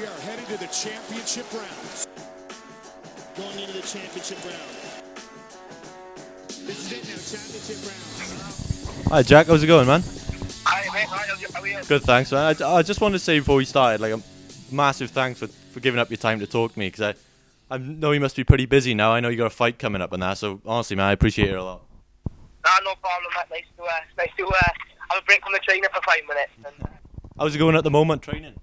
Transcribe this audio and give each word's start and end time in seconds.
We 0.00 0.06
are 0.06 0.20
headed 0.20 0.46
to 0.46 0.56
the 0.56 0.66
championship 0.68 1.52
rounds. 1.52 2.08
Going 3.36 3.58
into 3.58 3.72
the 3.74 3.82
championship 3.82 4.38
round. 4.46 4.56
This 6.48 6.78
is 6.80 6.92
it 6.92 7.04
now, 7.04 7.18
championship 7.28 7.76
round. 7.84 9.12
Hi 9.12 9.22
Jack, 9.22 9.48
how's 9.48 9.62
it 9.62 9.66
going, 9.66 9.86
man? 9.86 10.02
Hi, 10.64 10.84
mate. 10.94 11.06
Hi, 11.06 11.26
how 11.52 11.60
are 11.60 11.68
you? 11.68 11.84
Good, 11.84 12.02
thanks, 12.04 12.32
man. 12.32 12.56
I, 12.62 12.76
I 12.76 12.82
just 12.82 13.02
wanted 13.02 13.18
to 13.18 13.24
say 13.24 13.40
before 13.40 13.56
we 13.56 13.66
started, 13.66 14.00
like, 14.00 14.14
a 14.14 14.22
massive 14.72 15.10
thanks 15.10 15.38
for, 15.38 15.48
for 15.48 15.80
giving 15.80 16.00
up 16.00 16.08
your 16.08 16.16
time 16.16 16.40
to 16.40 16.46
talk 16.46 16.72
to 16.72 16.78
me 16.78 16.86
because 16.86 17.14
I, 17.70 17.74
I 17.74 17.76
know 17.76 18.12
you 18.12 18.20
must 18.20 18.36
be 18.36 18.44
pretty 18.44 18.64
busy 18.64 18.94
now. 18.94 19.12
I 19.12 19.20
know 19.20 19.28
you 19.28 19.36
got 19.36 19.48
a 19.48 19.50
fight 19.50 19.78
coming 19.78 20.00
up 20.00 20.14
and 20.14 20.22
that, 20.22 20.38
so 20.38 20.62
honestly, 20.64 20.96
man, 20.96 21.08
I 21.08 21.12
appreciate 21.12 21.50
it 21.50 21.56
a 21.56 21.62
lot. 21.62 21.82
Nah, 22.64 22.70
no 22.84 22.94
problem, 22.94 23.30
mate. 23.50 23.50
Nice 23.50 23.64
to, 23.76 23.82
uh, 23.82 23.90
nice 24.16 24.30
to 24.38 24.46
uh, 24.46 24.72
have 25.10 25.22
a 25.22 25.24
break 25.26 25.42
from 25.42 25.52
the 25.52 25.58
training 25.58 25.90
for 25.92 26.00
five 26.00 26.22
minutes. 26.26 26.52
And, 26.64 26.74
uh, 26.86 26.96
How's 27.38 27.54
it 27.54 27.58
going 27.58 27.76
at 27.76 27.84
the 27.84 27.90
moment, 27.90 28.22
training? 28.22 28.54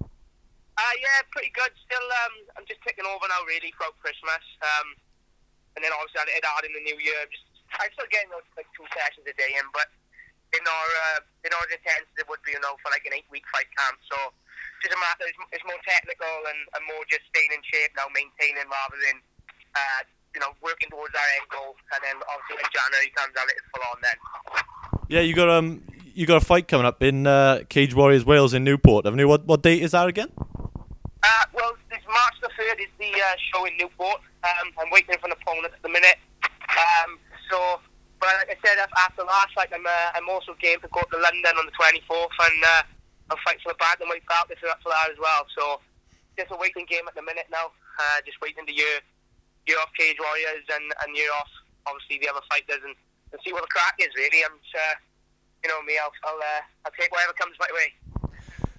Uh, 0.77 0.93
yeah, 1.01 1.25
pretty 1.33 1.49
good. 1.57 1.73
Still, 1.89 2.07
um, 2.25 2.33
I'm 2.57 2.65
just 2.69 2.81
taking 2.85 3.05
over 3.05 3.25
now, 3.25 3.41
really, 3.49 3.73
throughout 3.73 3.97
Christmas. 3.97 4.43
Um, 4.61 4.93
and 5.73 5.81
then 5.81 5.89
obviously 5.93 6.21
I 6.21 6.29
hit 6.29 6.45
hard 6.45 6.65
in 6.69 6.73
the 6.73 6.83
new 6.85 6.97
year. 7.01 7.17
I'm, 7.21 7.29
Just, 7.33 7.45
I'm 7.81 7.91
still 7.97 8.09
getting 8.13 8.29
those 8.29 8.45
like 8.53 8.69
two 8.77 8.85
sessions 8.93 9.25
a 9.25 9.33
day 9.37 9.57
in, 9.57 9.65
but 9.73 9.89
they're 10.53 10.63
not, 10.63 10.73
uh, 11.11 11.19
they're 11.43 11.53
intense 11.73 12.07
it 12.15 12.25
would 12.29 12.41
be, 12.45 12.55
you 12.55 12.61
know, 12.63 12.79
for 12.79 12.93
like 12.93 13.03
an 13.03 13.13
eight-week 13.17 13.43
fight 13.51 13.67
camp. 13.75 13.99
So 14.07 14.17
just 14.79 14.95
a 14.95 14.99
matter. 15.01 15.27
It's, 15.27 15.37
it's 15.53 15.65
more 15.67 15.81
technical 15.83 16.33
and, 16.47 16.59
and 16.77 16.81
more 16.87 17.03
just 17.09 17.25
staying 17.33 17.51
in 17.51 17.61
shape 17.67 17.91
now, 17.97 18.07
maintaining 18.13 18.69
rather 18.69 18.97
than, 19.01 19.17
uh, 19.73 20.01
you 20.33 20.39
know, 20.39 20.53
working 20.61 20.87
towards 20.93 21.13
our 21.17 21.29
end 21.41 21.47
goal. 21.49 21.73
And 21.93 22.01
then 22.05 22.17
obviously 22.25 22.61
when 22.61 22.69
January 22.69 23.09
comes 23.17 23.33
out, 23.35 23.49
it's 23.49 23.67
full 23.73 23.85
on 23.85 23.97
then. 24.01 24.17
Yeah, 25.09 25.23
you 25.25 25.33
got 25.33 25.49
um, 25.49 25.81
you 26.13 26.25
got 26.25 26.41
a 26.41 26.45
fight 26.45 26.67
coming 26.67 26.85
up 26.85 27.01
in 27.01 27.27
uh, 27.27 27.63
Cage 27.69 27.95
Warriors 27.95 28.25
Wales 28.25 28.53
in 28.53 28.63
Newport, 28.63 29.05
haven't 29.05 29.19
you? 29.19 29.27
What 29.27 29.45
what 29.45 29.63
date 29.63 29.81
is 29.81 29.91
that 29.91 30.07
again? 30.07 30.31
Uh, 31.27 31.43
well, 31.51 31.75
this 31.91 31.99
March 32.07 32.39
the 32.39 32.47
3rd 32.55 32.79
is 32.87 32.93
the 32.95 33.11
uh, 33.11 33.35
show 33.51 33.67
in 33.67 33.75
Newport. 33.75 34.23
Um, 34.47 34.71
I'm 34.79 34.87
waiting 34.95 35.11
for 35.19 35.27
an 35.27 35.35
opponent 35.35 35.75
at 35.75 35.83
the 35.83 35.91
minute. 35.91 36.15
Um, 36.71 37.19
so, 37.51 37.83
but 38.23 38.31
like 38.39 38.55
I 38.55 38.57
said, 38.63 38.79
af- 38.79 38.95
after 38.95 39.27
last 39.27 39.51
fight, 39.51 39.67
I'm, 39.75 39.83
uh, 39.83 40.15
I'm 40.15 40.31
also 40.31 40.55
game 40.63 40.79
to 40.79 40.87
go 40.87 41.03
to 41.03 41.17
London 41.19 41.51
on 41.59 41.67
the 41.67 41.75
24th 41.75 42.31
and 42.31 42.59
uh, 42.63 42.83
I'll 43.27 43.43
fight 43.43 43.59
for 43.59 43.75
the 43.75 43.79
bantamweight 43.83 44.23
belt 44.23 44.47
up 44.47 44.79
for 44.79 44.87
that 44.87 45.11
as 45.11 45.19
well. 45.19 45.43
So, 45.51 45.83
just 46.39 46.55
a 46.55 46.55
waiting 46.55 46.87
game 46.87 47.03
at 47.11 47.15
the 47.19 47.25
minute 47.27 47.51
now. 47.51 47.75
Uh, 47.99 48.23
just 48.23 48.39
waiting 48.39 48.63
to 48.63 48.71
year, 48.71 49.03
year 49.67 49.83
off 49.83 49.91
Cage 49.99 50.15
Warriors 50.23 50.63
and, 50.71 50.85
and 51.03 51.11
year 51.11 51.27
off, 51.35 51.51
obviously, 51.91 52.23
the 52.23 52.31
other 52.31 52.45
fighters 52.47 52.79
and, 52.87 52.95
and 53.35 53.37
see 53.43 53.51
what 53.51 53.67
the 53.67 53.73
crack 53.75 53.99
is, 53.99 54.15
really. 54.15 54.47
I'm, 54.47 54.55
uh, 54.55 54.95
you 55.59 55.67
know 55.67 55.83
me, 55.83 55.99
I'll, 55.99 56.15
I'll, 56.23 56.39
uh, 56.39 56.63
I'll 56.87 56.95
take 56.95 57.11
whatever 57.11 57.35
comes 57.35 57.59
my 57.59 57.67
way. 57.75 57.91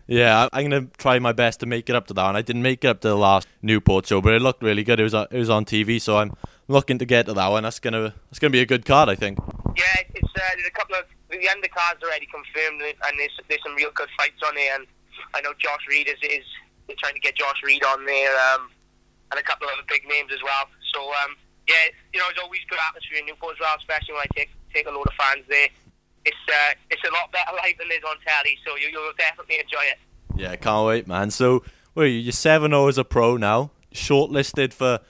Yeah, 0.09 0.49
I'm 0.55 0.65
gonna 0.71 0.87
try 0.97 1.19
my 1.19 1.33
best 1.33 1.61
to 1.61 1.67
make 1.67 1.91
it 1.91 1.95
up 1.95 2.07
to 2.09 2.15
that, 2.15 2.29
and 2.29 2.37
I 2.37 2.41
didn't 2.43 2.63
make 2.63 2.83
it 2.83 2.89
up 2.89 3.01
to 3.03 3.09
the 3.09 3.17
last 3.17 3.47
Newport 3.61 4.07
show, 4.07 4.23
but 4.23 4.33
it 4.33 4.41
looked 4.41 4.63
really 4.63 4.83
good. 4.83 4.99
It 4.99 5.03
was 5.05 5.13
on- 5.15 5.29
it 5.31 5.39
was 5.39 5.51
on 5.51 5.67
TV, 5.67 5.99
so 6.01 6.17
I'm 6.17 6.33
looking 6.67 6.99
to 6.99 7.05
get 7.05 7.27
to 7.27 7.35
that 7.35 7.49
one. 7.49 7.63
That's 7.63 7.79
gonna 7.79 8.15
that's 8.31 8.39
gonna 8.39 8.51
be 8.57 8.61
a 8.63 8.67
good 8.67 8.87
card, 8.87 9.11
I 9.11 9.15
think. 9.15 9.39
Yeah, 9.77 9.85
it's 10.15 10.33
uh, 10.35 10.41
there's 10.57 10.67
a 10.67 10.71
couple 10.71 10.97
of 10.97 11.05
the 11.29 11.37
undercards 11.53 12.03
already 12.03 12.25
confirmed, 12.27 12.81
and 12.81 13.19
there's 13.21 13.37
there's 13.49 13.63
some 13.63 13.75
real 13.75 13.91
good 13.95 14.09
fights 14.17 14.41
on 14.47 14.55
there. 14.55 14.75
And 14.77 14.87
I 15.35 15.43
know 15.43 15.53
Josh 15.59 15.85
Reece 15.91 16.09
is 16.09 16.19
is 16.23 16.45
they're 16.87 16.97
trying 16.97 17.15
to 17.15 17.21
get 17.21 17.37
Josh 17.37 17.61
Reece 17.63 17.85
on 17.93 18.07
there, 18.07 18.33
um, 18.55 18.71
and 19.31 19.39
a 19.39 19.43
couple 19.43 19.69
of 19.69 19.75
other 19.75 19.85
big 19.89 20.09
names 20.09 20.33
as 20.33 20.43
well. 20.43 20.71
So 20.95 21.05
um, 21.23 21.37
yeah, 21.69 21.93
you 22.15 22.19
know, 22.19 22.27
it's 22.31 22.41
always 22.41 22.61
good 22.71 22.79
atmosphere 22.89 23.19
in 23.19 23.27
Newport 23.27 23.57
as 23.57 23.61
well, 23.61 23.77
especially 23.77 24.15
when 24.15 24.23
I 24.25 24.31
take 24.35 24.49
take 24.73 24.87
a 24.89 24.91
load 24.91 25.07
of 25.07 25.13
fans 25.21 25.45
there. 25.49 25.69
It's 26.29 26.37
uh, 26.47 26.75
it's 26.91 27.03
a 27.09 27.13
lot 27.13 27.33
better 27.33 27.53
live 27.57 27.79
than 27.79 27.91
it 27.91 27.95
is 27.95 28.05
on 28.07 28.17
telly, 28.27 28.59
so 28.67 28.77
you 28.77 28.89
you'll 28.93 29.13
definitely 29.17 29.57
enjoy 29.61 29.83
it. 29.93 29.99
Yeah, 30.37 30.55
can't 30.57 30.87
wait, 30.87 31.07
man. 31.09 31.31
So, 31.31 31.65
where 31.95 32.05
are 32.05 32.09
you? 32.09 32.19
You're 32.19 32.33
seven 32.33 32.73
zero 32.73 32.89
as 32.89 32.99
a 32.99 33.05
pro 33.05 33.39
now, 33.39 33.71
shortlisted 33.95 34.75
for 34.75 35.01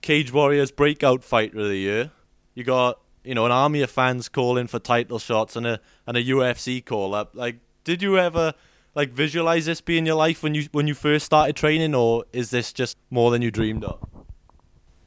Cage 0.00 0.32
Warriors 0.32 0.70
Breakout 0.70 1.24
Fighter 1.24 1.58
of 1.58 1.66
the 1.66 1.76
Year. 1.76 2.12
You 2.54 2.62
got 2.62 3.00
you 3.24 3.34
know 3.34 3.46
an 3.46 3.52
army 3.52 3.82
of 3.82 3.90
fans 3.90 4.28
calling 4.28 4.68
for 4.68 4.78
title 4.78 5.18
shots 5.18 5.56
and 5.56 5.66
a 5.66 5.80
and 6.06 6.16
a 6.16 6.22
UFC 6.22 6.84
call 6.84 7.16
up. 7.16 7.32
Like, 7.34 7.56
did 7.82 8.00
you 8.00 8.16
ever 8.16 8.54
like 8.94 9.10
visualize 9.10 9.66
this 9.66 9.80
being 9.80 10.06
your 10.06 10.14
life 10.14 10.42
when 10.42 10.54
you 10.54 10.68
when 10.70 10.86
you 10.86 10.94
first 10.94 11.26
started 11.26 11.56
training, 11.56 11.96
or 11.96 12.24
is 12.32 12.50
this 12.50 12.72
just 12.72 12.96
more 13.10 13.32
than 13.32 13.42
you 13.42 13.50
dreamed 13.50 13.82
of? 13.82 14.00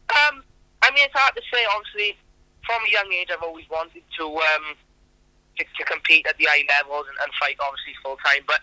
Um, 0.09 0.43
I 0.81 0.91
mean, 0.91 1.05
it's 1.05 1.13
hard 1.15 1.35
to 1.35 1.41
say. 1.53 1.65
Obviously, 1.73 2.17
from 2.65 2.81
a 2.85 2.91
young 2.91 3.11
age, 3.13 3.29
I've 3.31 3.43
always 3.43 3.69
wanted 3.69 4.03
to 4.19 4.25
um, 4.25 4.75
to, 5.57 5.63
to 5.63 5.83
compete 5.85 6.25
at 6.27 6.37
the 6.37 6.45
high 6.49 6.65
levels 6.67 7.05
and, 7.09 7.17
and 7.21 7.29
fight, 7.39 7.57
obviously, 7.61 7.93
full 8.01 8.17
time. 8.25 8.43
But 8.47 8.61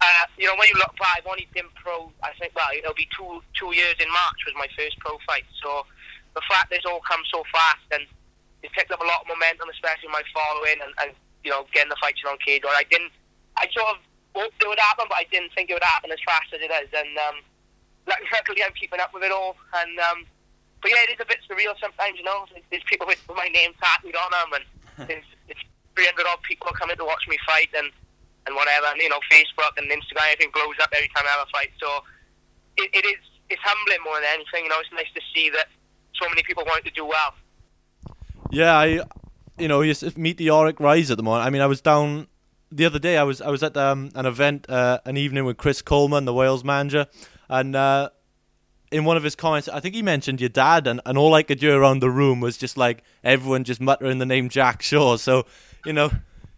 uh, 0.00 0.24
you 0.40 0.48
know, 0.48 0.56
when 0.56 0.68
you 0.72 0.78
look 0.80 0.96
back, 0.96 1.20
I've 1.20 1.28
only 1.28 1.48
been 1.52 1.68
pro. 1.76 2.08
I 2.24 2.32
think 2.40 2.56
well, 2.56 2.72
it'll 2.72 2.96
be 2.96 3.08
two 3.12 3.44
two 3.52 3.76
years 3.76 4.00
in 4.00 4.08
March 4.08 4.40
was 4.48 4.56
my 4.56 4.68
first 4.72 4.96
pro 5.00 5.20
fight. 5.28 5.44
So 5.60 5.84
the 6.32 6.40
fact 6.48 6.70
that 6.70 6.80
it's 6.80 6.88
all 6.88 7.04
come 7.04 7.20
so 7.28 7.44
fast 7.52 7.84
and 7.92 8.08
it's 8.62 8.72
picked 8.72 8.92
up 8.92 9.00
a 9.00 9.08
lot 9.08 9.24
of 9.24 9.28
momentum, 9.28 9.68
especially 9.68 10.08
my 10.08 10.24
following 10.32 10.80
and, 10.80 10.92
and 11.04 11.10
you 11.44 11.52
know 11.52 11.68
getting 11.72 11.92
the 11.92 12.00
fights 12.00 12.24
on 12.24 12.40
cage. 12.40 12.64
Or 12.64 12.72
I 12.72 12.84
didn't. 12.88 13.12
I 13.60 13.68
sort 13.76 13.92
of 13.92 14.00
hoped 14.32 14.56
it 14.62 14.68
would 14.68 14.80
happen, 14.80 15.04
but 15.08 15.20
I 15.20 15.28
didn't 15.28 15.52
think 15.52 15.68
it 15.68 15.76
would 15.76 15.84
happen 15.84 16.08
as 16.12 16.22
fast 16.24 16.48
as 16.54 16.64
it 16.64 16.72
is. 16.72 16.88
And 16.96 17.12
um, 17.20 17.36
luckily, 18.32 18.64
I'm 18.64 18.72
keeping 18.72 19.00
up 19.00 19.12
with 19.12 19.22
it 19.22 19.32
all. 19.32 19.56
And 19.76 19.98
um, 20.00 20.24
but 20.80 20.90
yeah, 20.90 21.04
it 21.08 21.12
is 21.12 21.20
a 21.20 21.28
bit 21.28 21.44
surreal 21.44 21.76
sometimes. 21.76 22.16
You 22.16 22.24
know, 22.24 22.48
there's 22.70 22.84
people 22.88 23.06
with 23.06 23.20
my 23.28 23.48
name 23.52 23.76
tattooed 23.76 24.16
on 24.16 24.30
them, 24.32 24.50
and 24.56 24.64
there's, 25.08 25.28
300 26.00 26.24
odd 26.32 26.40
people 26.48 26.72
coming 26.72 26.96
to 26.96 27.04
watch 27.04 27.28
me 27.28 27.36
fight, 27.44 27.68
and 27.76 27.92
and 28.46 28.56
whatever. 28.56 28.86
And 28.88 29.00
you 29.00 29.08
know, 29.12 29.20
Facebook 29.30 29.76
and 29.76 29.84
Instagram, 29.92 30.32
everything 30.32 30.50
blows 30.52 30.76
up 30.80 30.88
every 30.96 31.08
time 31.12 31.24
I 31.28 31.30
have 31.36 31.46
a 31.46 31.50
fight. 31.52 31.70
So 31.76 31.88
it, 32.80 32.88
it 32.94 33.04
is 33.04 33.20
it's 33.50 33.60
humbling 33.62 34.00
more 34.04 34.16
than 34.16 34.30
anything. 34.32 34.64
You 34.64 34.70
know, 34.70 34.80
it's 34.80 34.92
nice 34.92 35.12
to 35.14 35.20
see 35.34 35.50
that 35.50 35.68
so 36.16 36.28
many 36.28 36.42
people 36.42 36.64
want 36.64 36.84
to 36.84 36.90
do 36.92 37.04
well. 37.04 37.34
Yeah, 38.50 38.74
I, 38.76 39.00
you 39.58 39.68
know, 39.68 39.80
you 39.82 39.92
s- 39.92 40.16
meteoric 40.16 40.80
rise 40.80 41.10
at 41.10 41.16
the 41.16 41.22
moment. 41.22 41.46
I 41.46 41.50
mean, 41.50 41.62
I 41.62 41.66
was 41.66 41.80
down 41.80 42.26
the 42.72 42.84
other 42.84 42.98
day. 42.98 43.16
I 43.16 43.22
was 43.22 43.40
I 43.40 43.50
was 43.50 43.62
at 43.62 43.76
um, 43.76 44.10
an 44.14 44.26
event, 44.26 44.68
uh, 44.68 44.98
an 45.04 45.16
evening 45.16 45.44
with 45.44 45.56
Chris 45.56 45.82
Coleman, 45.82 46.24
the 46.24 46.34
Wales 46.34 46.64
manager, 46.64 47.06
and 47.48 47.76
uh, 47.76 48.10
in 48.90 49.04
one 49.04 49.16
of 49.16 49.22
his 49.22 49.36
comments, 49.36 49.68
I 49.68 49.80
think 49.80 49.94
he 49.94 50.02
mentioned 50.02 50.40
your 50.40 50.48
dad, 50.48 50.86
and, 50.86 51.00
and 51.06 51.16
all 51.16 51.34
I 51.34 51.42
could 51.42 51.60
hear 51.60 51.78
around 51.80 52.00
the 52.00 52.10
room 52.10 52.40
was 52.40 52.56
just 52.56 52.76
like 52.76 53.02
everyone 53.22 53.64
just 53.64 53.80
muttering 53.80 54.18
the 54.18 54.26
name 54.26 54.48
Jack 54.48 54.82
Shaw. 54.82 55.16
So, 55.16 55.46
you 55.84 55.92
know. 55.92 56.10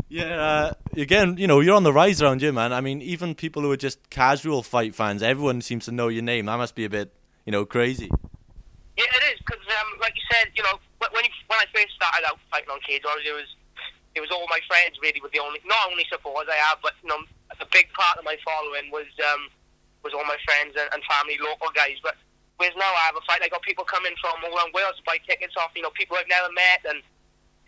Yeah, 0.08 0.36
uh, 0.36 0.72
again, 0.92 1.38
you 1.38 1.46
know, 1.46 1.60
you're 1.60 1.74
on 1.74 1.84
the 1.84 1.92
rise 1.92 2.20
around 2.20 2.42
here, 2.42 2.52
man. 2.52 2.72
I 2.72 2.82
mean, 2.82 3.00
even 3.00 3.34
people 3.34 3.62
who 3.62 3.72
are 3.72 3.80
just 3.80 4.10
casual 4.10 4.62
fight 4.62 4.94
fans, 4.94 5.22
everyone 5.22 5.62
seems 5.62 5.86
to 5.86 5.92
know 5.92 6.08
your 6.08 6.22
name. 6.22 6.46
That 6.46 6.58
must 6.58 6.74
be 6.74 6.84
a 6.84 6.90
bit, 6.90 7.14
you 7.46 7.52
know, 7.52 7.64
crazy. 7.64 8.10
Yeah, 9.00 9.08
it 9.08 9.24
is 9.32 9.40
because, 9.40 9.64
um, 9.80 9.88
like 10.04 10.12
you 10.12 10.20
said, 10.30 10.52
you 10.52 10.62
know, 10.64 10.76
when 11.00 11.24
you, 11.24 11.32
when 11.48 11.58
I 11.58 11.64
first 11.72 11.96
started 11.96 12.28
out 12.28 12.36
fighting 12.52 12.68
on 12.68 12.80
cage, 12.84 13.00
obviously 13.08 13.32
it 13.32 13.40
was 13.40 13.50
it 14.14 14.20
was 14.20 14.28
all 14.28 14.44
my 14.52 14.60
friends 14.68 15.00
really 15.00 15.20
were 15.24 15.32
the 15.32 15.40
only 15.40 15.64
not 15.64 15.88
only 15.88 16.04
supporters 16.12 16.52
I 16.52 16.60
have, 16.60 16.84
but 16.84 16.92
you 17.00 17.08
know, 17.08 17.24
a 17.56 17.68
big 17.72 17.88
part 17.96 18.20
of 18.20 18.24
my 18.28 18.36
following 18.44 18.92
was 18.92 19.08
um, 19.24 19.48
was 20.04 20.12
all 20.12 20.28
my 20.28 20.36
friends 20.44 20.76
and, 20.76 20.92
and 20.92 21.00
family, 21.08 21.40
local 21.40 21.72
guys. 21.72 21.96
But 22.04 22.20
whereas 22.60 22.76
now 22.76 22.92
I 22.92 23.08
have 23.08 23.16
a 23.16 23.24
fight, 23.24 23.40
I 23.40 23.48
got 23.48 23.64
people 23.64 23.88
coming 23.88 24.12
from 24.20 24.44
all 24.44 24.52
around 24.52 24.76
Wales 24.76 25.00
to 25.00 25.04
buy 25.08 25.16
tickets 25.24 25.56
off, 25.56 25.72
you 25.72 25.80
know, 25.80 25.94
people 25.96 26.20
I've 26.20 26.28
never 26.28 26.52
met, 26.52 26.84
and 26.84 27.00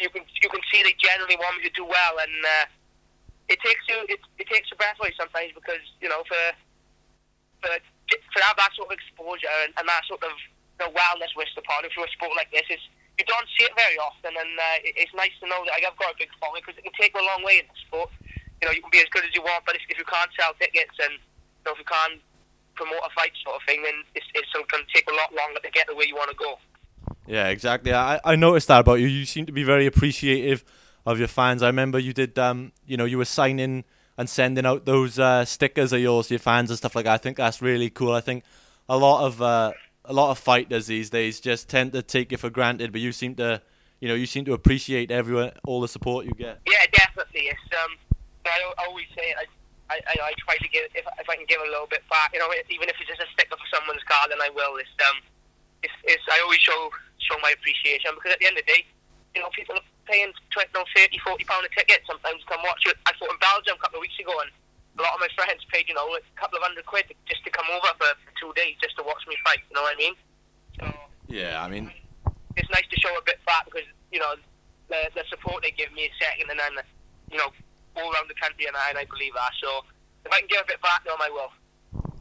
you 0.01 0.11
can 0.11 0.23
you 0.43 0.49
can 0.49 0.61
see 0.73 0.83
they 0.83 0.97
generally 0.99 1.37
want 1.37 1.59
me 1.59 1.69
to 1.69 1.75
do 1.75 1.85
well, 1.87 2.15
and 2.19 2.35
uh, 2.45 2.67
it 3.49 3.59
takes 3.63 3.85
you 3.89 3.99
it, 4.09 4.21
it 4.39 4.47
takes 4.51 4.71
your 4.71 4.79
breath 4.79 4.99
away 4.99 5.15
sometimes 5.15 5.53
because 5.55 5.83
you 6.01 6.09
know 6.09 6.23
for 6.27 6.45
for 7.63 7.73
for 8.11 8.41
have 8.43 8.59
that 8.59 8.75
sort 8.77 8.91
of 8.91 8.95
exposure 8.99 9.51
and, 9.65 9.73
and 9.79 9.87
that 9.89 10.05
sort 10.05 10.21
of 10.23 10.35
you 10.79 10.81
know, 10.85 10.91
wellness 10.93 11.33
wished 11.39 11.57
upon 11.57 11.87
through 11.89 12.05
a 12.05 12.11
sport 12.13 12.35
like 12.37 12.51
this 12.51 12.67
is 12.69 12.83
you 13.19 13.25
don't 13.31 13.47
see 13.55 13.63
it 13.63 13.75
very 13.79 13.95
often, 14.03 14.35
and 14.35 14.53
uh, 14.59 14.79
it, 14.83 14.99
it's 14.99 15.15
nice 15.15 15.31
to 15.39 15.47
know 15.47 15.63
that 15.63 15.79
I've 15.79 15.95
got 15.95 16.11
a 16.11 16.19
big 16.19 16.35
following 16.43 16.67
because 16.67 16.79
it 16.79 16.83
can 16.83 16.97
take 16.99 17.15
a 17.15 17.23
long 17.23 17.47
way 17.47 17.63
in 17.63 17.67
the 17.71 17.79
sport. 17.87 18.11
You 18.59 18.67
know, 18.67 18.75
you 18.75 18.83
can 18.83 18.91
be 18.91 18.99
as 18.99 19.11
good 19.15 19.23
as 19.23 19.31
you 19.39 19.43
want, 19.43 19.63
but 19.63 19.79
if, 19.79 19.87
if 19.87 19.99
you 19.99 20.07
can't 20.07 20.31
sell 20.35 20.51
tickets 20.59 20.99
and 20.99 21.15
you 21.15 21.63
know, 21.63 21.79
if 21.79 21.81
you 21.83 21.87
can't 21.87 22.19
promote 22.75 23.07
a 23.07 23.11
fight 23.15 23.31
sort 23.47 23.55
of 23.55 23.63
thing, 23.71 23.87
then 23.87 24.03
it's, 24.19 24.27
it's 24.35 24.51
going 24.51 24.83
to 24.83 24.91
take 24.91 25.07
a 25.07 25.15
lot 25.15 25.31
longer 25.31 25.63
to 25.63 25.71
get 25.71 25.87
to 25.87 25.95
where 25.95 26.07
you 26.11 26.19
want 26.19 26.31
to 26.31 26.39
go. 26.39 26.59
Yeah, 27.27 27.49
exactly. 27.49 27.93
I, 27.93 28.21
I 28.25 28.37
noticed 28.37 28.69
that 28.69 28.81
about 28.81 29.01
you. 29.01 29.07
You 29.07 29.25
seem 29.25 29.47
to 29.47 29.53
be 29.53 29.65
very 29.65 29.87
appreciative 29.87 30.65
of 31.07 31.19
your 31.19 31.29
fans. 31.29 31.63
I 31.63 31.67
remember 31.67 31.99
you 31.99 32.13
did, 32.13 32.39
um, 32.39 32.73
you 32.87 32.97
know, 32.97 33.05
you 33.05 33.19
were 33.19 33.25
signing 33.25 33.85
and 34.17 34.29
sending 34.29 34.65
out 34.65 34.85
those 34.85 35.19
uh, 35.19 35.45
stickers 35.45 35.93
of 35.93 36.01
yours 36.01 36.29
to 36.29 36.35
your 36.35 36.39
fans 36.39 36.71
and 36.71 36.79
stuff 36.79 36.95
like 36.95 37.05
that. 37.05 37.15
I 37.15 37.19
think 37.19 37.37
that's 37.37 37.61
really 37.61 37.91
cool. 37.91 38.13
I 38.13 38.21
think 38.21 38.45
a 38.89 38.97
lot 38.97 39.27
of 39.27 39.43
uh, 39.43 39.73
a 40.05 40.13
lot 40.13 40.31
of 40.31 40.39
fighters 40.39 40.87
these 40.87 41.11
days 41.11 41.41
just 41.41 41.69
tend 41.69 41.93
to 41.93 42.03
take 42.03 42.33
it 42.33 42.39
for 42.39 42.51
granted, 42.51 42.93
but 42.93 43.01
you 43.01 43.13
seem 43.13 43.35
to, 43.37 43.61
you 44.01 44.09
know, 44.09 44.15
you 44.15 44.27
seem 44.27 44.45
to 44.45 44.53
appreciate 44.53 45.11
everyone, 45.11 45.53
all 45.67 45.81
the 45.81 45.89
support 45.89 46.27
you 46.27 46.33
get. 46.33 46.61
Yeah, 46.67 46.85
definitely. 46.93 47.49
It's 47.49 47.75
um, 47.85 47.97
I 48.47 48.87
always 48.87 49.07
say 49.17 49.35
I, 49.39 49.45
I, 49.91 50.01
I, 50.13 50.33
try 50.39 50.57
to 50.59 50.69
give 50.69 50.85
if, 50.95 51.05
if 51.19 51.29
I 51.29 51.37
can 51.37 51.47
give 51.49 51.61
a 51.61 51.71
little 51.71 51.87
bit 51.87 52.03
back. 52.11 52.31
You 52.33 52.41
know, 52.41 52.49
even 52.71 52.89
if 52.89 52.97
it's 53.01 53.09
just 53.09 53.21
a 53.21 53.27
sticker 53.33 53.57
for 53.57 53.69
someone's 53.75 54.03
car, 54.05 54.29
then 54.29 54.41
I 54.41 54.51
will. 54.51 54.77
It's 54.77 54.91
um, 55.01 55.19
it's, 55.83 55.93
it's 56.05 56.23
I 56.31 56.41
always 56.43 56.61
show 56.61 56.91
show 57.25 57.37
my 57.41 57.53
appreciation 57.57 58.13
because 58.15 58.37
at 58.37 58.41
the 58.41 58.47
end 58.47 58.57
of 58.61 58.65
the 58.65 58.71
day, 58.73 58.83
you 59.35 59.43
know, 59.43 59.51
people 59.51 59.75
are 59.75 59.87
paying 60.07 60.31
20, 60.53 60.69
no, 60.77 60.85
30, 60.95 61.19
40 61.19 61.45
pound 61.45 61.67
a 61.67 61.71
ticket 61.75 62.05
sometimes 62.07 62.41
to 62.45 62.47
come 62.47 62.63
watch 62.63 62.85
it. 62.87 62.97
I 63.09 63.13
fought 63.19 63.33
in 63.33 63.41
Belgium 63.41 63.77
a 63.77 63.83
couple 63.83 63.99
of 63.99 64.05
weeks 64.07 64.19
ago, 64.21 64.37
and 64.45 64.51
a 64.99 65.03
lot 65.03 65.17
of 65.17 65.21
my 65.21 65.31
friends 65.35 65.65
paid, 65.73 65.89
you 65.89 65.97
know, 65.97 66.07
a 66.15 66.23
couple 66.39 66.61
of 66.61 66.63
hundred 66.63 66.87
quid 66.87 67.11
just 67.27 67.43
to 67.45 67.51
come 67.51 67.67
over 67.73 67.91
for, 67.99 68.11
for 68.23 68.33
two 68.39 68.53
days 68.55 68.79
just 68.79 68.95
to 68.97 69.03
watch 69.03 69.25
me 69.27 69.35
fight. 69.43 69.65
You 69.69 69.75
know 69.75 69.83
what 69.83 69.97
I 69.97 69.99
mean? 69.99 70.15
So 70.79 70.87
Yeah, 71.27 71.59
I 71.65 71.67
mean, 71.67 71.91
it's 72.57 72.71
nice 72.71 72.87
to 72.87 72.97
show 73.01 73.11
a 73.17 73.25
bit 73.27 73.43
back 73.49 73.67
because 73.67 73.89
you 74.13 74.21
know 74.23 74.39
the 74.89 75.11
the 75.19 75.25
support 75.31 75.63
they 75.67 75.73
give 75.73 75.91
me 75.93 76.07
is 76.07 76.15
second, 76.21 76.51
and 76.51 76.61
then 76.61 76.85
you 77.31 77.39
know 77.39 77.51
all 77.97 78.13
around 78.15 78.29
the 78.31 78.39
country, 78.39 78.67
and 78.67 78.77
I, 78.77 78.91
and 78.91 78.99
I 78.99 79.05
believe 79.07 79.35
that. 79.35 79.51
So 79.63 79.83
if 80.25 80.33
I 80.33 80.39
can 80.39 80.49
give 80.49 80.61
a 80.63 80.67
bit 80.67 80.83
back, 80.83 81.03
no, 81.07 81.15
I 81.19 81.31
will. 81.31 81.51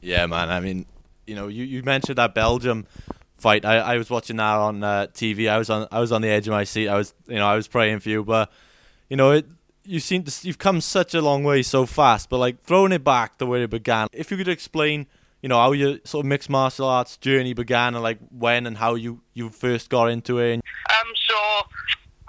yeah, 0.02 0.26
man. 0.26 0.50
I 0.50 0.60
mean, 0.60 0.86
you 1.28 1.36
know, 1.36 1.48
you, 1.48 1.64
you 1.64 1.84
mentioned 1.84 2.18
that 2.18 2.34
Belgium 2.34 2.86
fight. 3.44 3.66
I, 3.66 3.75
I 3.78 3.98
was 3.98 4.10
watching 4.10 4.38
that 4.38 4.56
on 4.56 4.84
uh, 4.84 5.07
TV. 5.13 5.50
I 5.50 5.57
was 5.57 5.69
on 5.69 5.88
I 5.92 6.00
was 6.00 6.12
on 6.12 6.22
the 6.22 6.30
edge 6.30 6.48
of 6.48 6.54
my 6.54 6.63
seat. 6.63 6.88
I 6.88 6.95
was 6.95 7.13
you 7.28 7.36
know 7.36 7.45
I 7.45 7.56
was 7.56 7.68
praying 7.68 8.00
for 8.00 8.10
you, 8.10 8.24
but 8.24 8.50
you 9.10 9.18
know 9.18 9.31
it. 9.31 9.45
You 9.86 10.00
seem 10.00 10.24
to 10.24 10.48
you've 10.48 10.57
come 10.57 10.80
such 10.80 11.13
a 11.13 11.22
long 11.22 11.44
way 11.44 11.62
so 11.62 11.86
fast, 11.86 12.30
but 12.30 12.38
like 12.38 12.63
throwing 12.63 12.94
it 12.94 13.04
back 13.04 13.38
the 13.38 13.45
way 13.45 13.62
it 13.62 13.69
began. 13.69 14.07
If 14.13 14.31
you 14.31 14.38
could 14.38 14.48
explain, 14.48 15.07
you 15.42 15.50
know, 15.50 15.57
how 15.57 15.74
your 15.74 16.00
sort 16.06 16.24
of 16.24 16.30
mixed 16.30 16.50
martial 16.50 16.88
arts 16.88 17.18
journey 17.18 17.54
began, 17.54 17.94
and 17.94 18.01
like 18.01 18.19
when 18.31 18.66
and 18.66 18.78
how 18.78 18.95
you 18.95 19.19
you 19.34 19.50
first 19.50 19.90
got 19.90 20.07
into 20.07 20.40
it. 20.40 20.56
Um, 20.56 21.10
so 21.28 21.36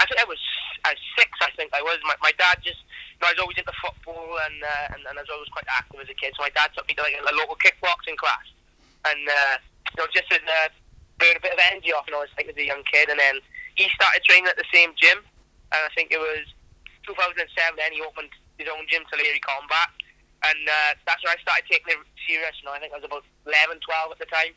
I 0.00 0.05
think 0.11 0.19
I 0.19 0.26
was 0.26 0.43
I 0.84 0.90
was 0.90 1.02
six. 1.16 1.31
I 1.40 1.50
think 1.56 1.72
I 1.72 1.81
was. 1.81 1.99
My, 2.02 2.14
my 2.20 2.32
dad 2.37 2.58
just. 2.64 2.82
I 3.22 3.32
was 3.32 3.40
always 3.40 3.56
into 3.56 3.72
football 3.81 4.37
and, 4.44 4.61
uh, 4.61 4.93
and 4.93 5.00
and 5.08 5.16
I 5.16 5.22
was 5.22 5.32
always 5.32 5.49
quite 5.49 5.64
active 5.72 5.96
as 5.96 6.11
a 6.12 6.16
kid. 6.20 6.34
So 6.37 6.44
my 6.44 6.52
dad 6.52 6.69
took 6.76 6.84
me 6.84 6.93
to 6.93 7.00
like 7.00 7.16
a 7.16 7.34
local 7.40 7.56
kickboxing 7.56 8.20
class, 8.20 8.44
and 9.08 9.22
uh, 9.25 9.56
you 9.96 9.96
know 9.96 10.06
just 10.12 10.28
to 10.28 10.37
uh, 10.37 10.69
burn 11.19 11.37
a 11.37 11.43
bit 11.43 11.55
of 11.55 11.61
energy 11.70 11.93
off. 11.93 12.06
Know, 12.11 12.22
I 12.22 12.28
was 12.28 12.34
like 12.37 12.49
as 12.49 12.56
a 12.56 12.66
young 12.66 12.82
kid, 12.87 13.08
and 13.08 13.19
then 13.19 13.40
he 13.75 13.88
started 13.94 14.22
training 14.25 14.50
at 14.50 14.58
the 14.58 14.69
same 14.72 14.94
gym, 14.96 15.22
and 15.72 15.81
I 15.82 15.90
think 15.94 16.11
it 16.11 16.20
was 16.20 16.46
2007. 17.06 17.43
Then 17.76 17.93
he 17.93 18.00
opened 18.02 18.31
his 18.58 18.69
own 18.70 18.87
gym, 18.87 19.02
Tillery 19.11 19.40
Combat, 19.43 19.90
and 20.46 20.61
uh, 20.66 20.93
that's 21.06 21.22
when 21.25 21.34
I 21.34 21.40
started 21.43 21.66
taking 21.66 21.94
it 21.94 22.00
serious. 22.26 22.55
You 22.62 22.70
know, 22.70 22.75
I 22.75 22.81
think 22.81 22.94
I 22.94 23.00
was 23.02 23.06
about 23.06 23.26
11, 23.46 23.82
12 23.82 24.14
at 24.14 24.20
the 24.20 24.31
time. 24.31 24.55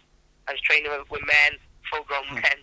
I 0.47 0.55
was 0.55 0.61
training 0.63 0.89
with, 0.91 1.09
with 1.11 1.25
men, 1.25 1.59
full-grown 1.91 2.27
men, 2.39 2.59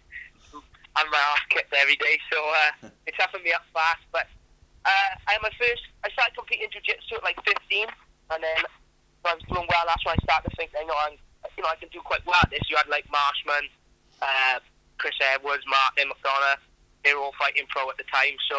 and 0.96 1.06
my 1.10 1.22
ass 1.34 1.42
kicked 1.50 1.74
every 1.74 1.98
day. 1.98 2.16
So 2.32 2.38
uh, 2.38 2.88
it 3.06 3.14
toughened 3.18 3.44
me 3.44 3.52
up 3.52 3.66
fast. 3.74 4.04
But 4.14 4.30
uh, 4.86 5.10
I 5.28 5.36
my 5.42 5.52
first. 5.58 5.84
I 6.04 6.12
started 6.12 6.36
competing 6.36 6.68
in 6.68 6.70
jiu-jitsu 6.70 7.16
at 7.18 7.24
like 7.24 7.40
15, 7.44 7.88
and 8.30 8.40
then 8.44 8.60
when 9.24 9.32
I 9.32 9.36
was 9.40 9.48
doing 9.48 9.66
well. 9.72 9.84
That's 9.88 10.04
when 10.04 10.14
I 10.14 10.20
started 10.22 10.52
to 10.52 10.56
think, 10.56 10.70
you 10.76 10.84
know, 10.84 11.00
I'm, 11.00 11.16
you 11.56 11.64
know, 11.64 11.72
I 11.72 11.80
can 11.80 11.88
do 11.88 12.04
quite 12.04 12.20
well 12.28 12.40
at 12.44 12.52
this. 12.52 12.60
You 12.68 12.76
had 12.76 12.88
like 12.92 13.08
Marshman, 13.08 13.72
uh, 14.22 14.58
Chris 14.98 15.16
Edwards, 15.20 15.64
Martin 15.66 16.10
McDonough. 16.10 16.60
They 17.02 17.12
were 17.12 17.20
all 17.20 17.36
fighting 17.38 17.68
pro 17.68 17.88
at 17.90 17.98
the 17.98 18.08
time, 18.08 18.36
so 18.48 18.56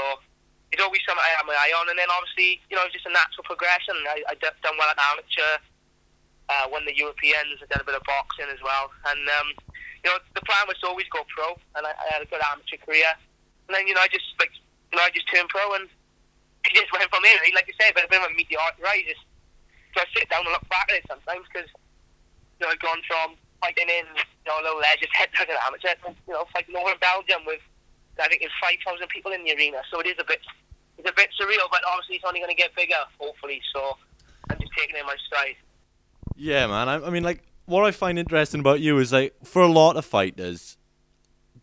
it's 0.72 0.82
always 0.82 1.02
something 1.08 1.24
I 1.24 1.34
had 1.34 1.48
my 1.50 1.58
eye 1.58 1.74
on. 1.78 1.90
And 1.90 1.98
then 1.98 2.12
obviously, 2.12 2.62
you 2.70 2.78
know, 2.78 2.86
it 2.86 2.94
was 2.94 2.98
just 2.98 3.10
a 3.10 3.14
natural 3.14 3.46
progression. 3.48 3.98
I, 4.06 4.22
I 4.30 4.34
done 4.38 4.78
well 4.78 4.92
at 4.92 5.02
amateur. 5.02 5.62
Uh, 6.46 6.70
won 6.70 6.86
the 6.86 6.94
Europeans. 6.94 7.58
I 7.58 7.66
did 7.66 7.82
a 7.82 7.88
bit 7.90 7.98
of 7.98 8.06
boxing 8.06 8.54
as 8.54 8.62
well, 8.62 8.94
and 9.10 9.18
um, 9.18 9.50
you 10.06 10.14
know, 10.14 10.22
the 10.38 10.46
plan 10.46 10.70
was 10.70 10.78
to 10.86 10.94
always 10.94 11.10
go 11.10 11.26
pro, 11.34 11.58
and 11.74 11.82
I, 11.82 11.90
I 11.98 12.06
had 12.14 12.22
a 12.22 12.30
good 12.30 12.38
amateur 12.46 12.78
career. 12.78 13.10
And 13.66 13.74
then, 13.74 13.90
you 13.90 13.98
know, 13.98 14.06
I 14.06 14.10
just 14.14 14.38
like, 14.38 14.54
you 14.94 15.02
know, 15.02 15.02
I 15.02 15.10
just 15.10 15.26
turned 15.26 15.50
pro, 15.50 15.66
and 15.74 15.90
it 16.70 16.78
just 16.78 16.94
went 16.94 17.10
from 17.10 17.26
there. 17.26 17.42
Like 17.58 17.66
you 17.66 17.74
said, 17.82 17.98
a 17.98 18.06
bit 18.06 18.22
of 18.22 18.30
a 18.30 18.38
meteoric 18.38 18.78
rise. 18.78 19.10
Just, 19.10 19.26
so 19.98 20.06
I 20.06 20.08
sit 20.14 20.30
down 20.30 20.46
and 20.46 20.54
look 20.54 20.70
back 20.70 20.94
at 20.94 21.02
it 21.02 21.10
sometimes 21.10 21.50
because, 21.50 21.66
you 21.66 22.62
know, 22.62 22.70
I've 22.70 22.86
gone 22.86 23.02
from 23.10 23.34
fighting 23.62 23.90
in, 23.90 24.06
you 24.16 24.48
know, 24.48 24.60
a 24.60 24.64
little 24.64 24.80
leisure 24.80 25.08
head 25.14 25.30
an 25.40 25.56
amateur, 25.68 25.96
you 26.28 26.34
know, 26.34 26.46
fighting 26.54 26.76
over 26.76 26.92
in 26.92 27.00
Belgium 27.00 27.46
with, 27.46 27.62
I 28.20 28.28
think, 28.28 28.42
it's 28.42 28.54
5,000 28.62 29.08
people 29.10 29.32
in 29.32 29.44
the 29.44 29.56
arena. 29.56 29.82
So 29.92 30.00
it 30.00 30.08
is 30.08 30.16
a 30.20 30.24
bit, 30.24 30.40
it's 30.98 31.10
a 31.10 31.14
bit 31.14 31.30
surreal, 31.40 31.68
but 31.72 31.82
obviously 31.88 32.18
it's 32.18 32.26
only 32.26 32.40
going 32.40 32.56
to 32.56 32.60
get 32.60 32.76
bigger, 32.76 33.02
hopefully. 33.20 33.62
So 33.74 33.98
I'm 34.50 34.60
just 34.60 34.72
taking 34.78 34.96
it 34.96 35.00
in 35.00 35.06
my 35.06 35.16
stride. 35.26 35.56
Yeah, 36.36 36.68
man. 36.68 36.90
I, 36.90 37.06
I 37.06 37.10
mean, 37.10 37.24
like, 37.24 37.44
what 37.66 37.84
I 37.86 37.92
find 37.92 38.20
interesting 38.20 38.60
about 38.60 38.80
you 38.80 38.98
is 39.00 39.12
like, 39.14 39.34
for 39.44 39.62
a 39.62 39.68
lot 39.68 39.98
of 39.98 40.06
fighters, 40.06 40.78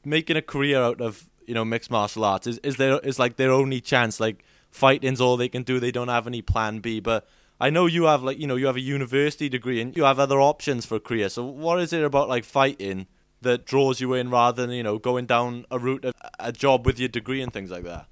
making 0.04 0.36
a 0.36 0.42
career 0.42 0.82
out 0.82 1.00
of 1.00 1.28
you 1.46 1.54
know 1.54 1.64
mixed 1.64 1.90
martial 1.90 2.24
arts 2.24 2.46
is 2.46 2.58
is 2.58 2.76
their 2.76 2.98
is 3.00 3.18
like 3.18 3.36
their 3.36 3.50
only 3.50 3.80
chance. 3.80 4.20
Like, 4.20 4.44
fighting's 4.70 5.20
all 5.20 5.36
they 5.36 5.48
can 5.48 5.62
do. 5.62 5.80
They 5.80 5.92
don't 5.92 6.08
have 6.08 6.26
any 6.26 6.42
plan 6.42 6.80
B. 6.80 7.00
But 7.00 7.26
I 7.62 7.70
know 7.70 7.86
you 7.86 8.04
have 8.04 8.22
like 8.22 8.38
you 8.38 8.46
know 8.48 8.56
you 8.56 8.66
have 8.66 8.76
a 8.76 8.80
university 8.80 9.48
degree 9.48 9.80
and 9.80 9.96
you 9.96 10.02
have 10.02 10.18
other 10.18 10.40
options 10.40 10.84
for 10.84 10.96
a 10.96 11.00
career. 11.00 11.28
So 11.28 11.44
what 11.44 11.78
is 11.80 11.92
it 11.92 12.02
about 12.02 12.28
like 12.28 12.44
fighting 12.44 13.06
that 13.40 13.64
draws 13.64 14.00
you 14.00 14.14
in 14.14 14.30
rather 14.30 14.66
than 14.66 14.74
you 14.74 14.82
know 14.82 14.98
going 14.98 15.26
down 15.26 15.64
a 15.70 15.78
route 15.78 16.04
of 16.04 16.14
a 16.40 16.50
job 16.50 16.84
with 16.84 16.98
your 16.98 17.08
degree 17.08 17.40
and 17.40 17.52
things 17.52 17.70
like 17.70 17.84
that? 17.84 18.06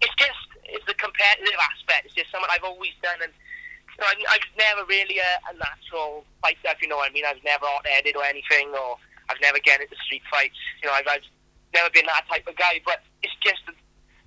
it's 0.00 0.16
just 0.16 0.40
it's 0.64 0.84
the 0.86 0.96
competitive 0.96 1.60
aspect. 1.60 2.08
It's 2.08 2.16
just 2.16 2.32
something 2.32 2.48
I've 2.48 2.64
always 2.64 2.96
done, 3.04 3.20
and 3.20 3.32
you 3.32 3.98
know, 4.00 4.08
I, 4.08 4.16
I 4.32 4.36
was 4.40 4.52
never 4.56 4.82
really 4.88 5.20
a, 5.20 5.32
a 5.50 5.54
natural 5.56 6.24
fighter. 6.40 6.72
If 6.72 6.80
you 6.80 6.88
know 6.88 6.96
what 6.96 7.10
I 7.10 7.12
mean, 7.12 7.28
I've 7.28 7.42
never 7.44 7.68
hot-headed 7.68 8.16
or 8.16 8.24
anything, 8.24 8.72
or 8.72 8.96
I've 9.28 9.40
never 9.44 9.60
get 9.60 9.80
into 9.80 9.96
street 10.08 10.24
fights. 10.32 10.56
You 10.82 10.88
know, 10.88 10.96
I've, 10.96 11.08
I've 11.08 11.26
never 11.74 11.90
been 11.92 12.06
that 12.08 12.24
type 12.28 12.46
of 12.48 12.56
guy. 12.56 12.80
But 12.84 13.04
it's 13.22 13.34
just 13.44 13.60
the, 13.68 13.76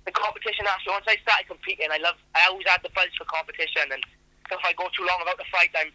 the 0.06 0.14
competition 0.14 0.68
aspect. 0.68 0.94
Once 0.94 1.08
I 1.10 1.18
started 1.26 1.50
competing, 1.50 1.90
I 1.90 1.98
love. 1.98 2.14
I 2.38 2.46
always 2.46 2.66
had 2.68 2.84
the 2.86 2.92
buzz 2.94 3.10
for 3.18 3.26
competition, 3.26 3.90
and 3.90 4.04
if 4.50 4.60
I 4.64 4.72
go 4.74 4.88
too 4.92 5.04
long 5.06 5.20
without 5.20 5.38
the 5.38 5.48
fight, 5.48 5.72
I'm 5.76 5.92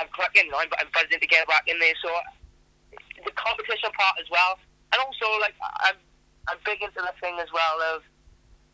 I'm 0.00 0.08
cracking. 0.12 0.48
You 0.48 0.52
know, 0.52 0.60
I'm, 0.60 0.72
I'm 0.80 0.88
buzzing 0.92 1.20
to 1.20 1.28
get 1.28 1.46
back 1.48 1.68
in 1.68 1.78
there. 1.78 1.96
So 2.00 2.08
the 3.24 3.32
competition 3.36 3.92
part 3.96 4.16
as 4.20 4.28
well, 4.32 4.56
and 4.92 4.98
also 5.00 5.26
like 5.40 5.54
I'm 5.84 5.96
I'm 6.48 6.58
big 6.64 6.80
into 6.82 7.00
the 7.00 7.14
thing 7.20 7.36
as 7.40 7.48
well 7.52 7.76
of 7.94 8.02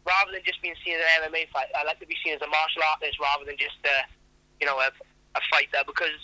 rather 0.06 0.30
than 0.30 0.42
just 0.46 0.62
being 0.62 0.78
seen 0.86 0.94
as 0.94 1.02
an 1.02 1.34
MMA 1.34 1.50
fight, 1.50 1.66
I 1.74 1.82
like 1.82 1.98
to 1.98 2.06
be 2.06 2.14
seen 2.22 2.38
as 2.38 2.42
a 2.42 2.46
martial 2.46 2.86
artist 2.94 3.18
rather 3.18 3.42
than 3.42 3.58
just 3.58 3.78
uh, 3.82 4.06
you 4.62 4.66
know 4.66 4.78
a, 4.78 4.90
a 5.34 5.42
fighter 5.50 5.82
because 5.86 6.14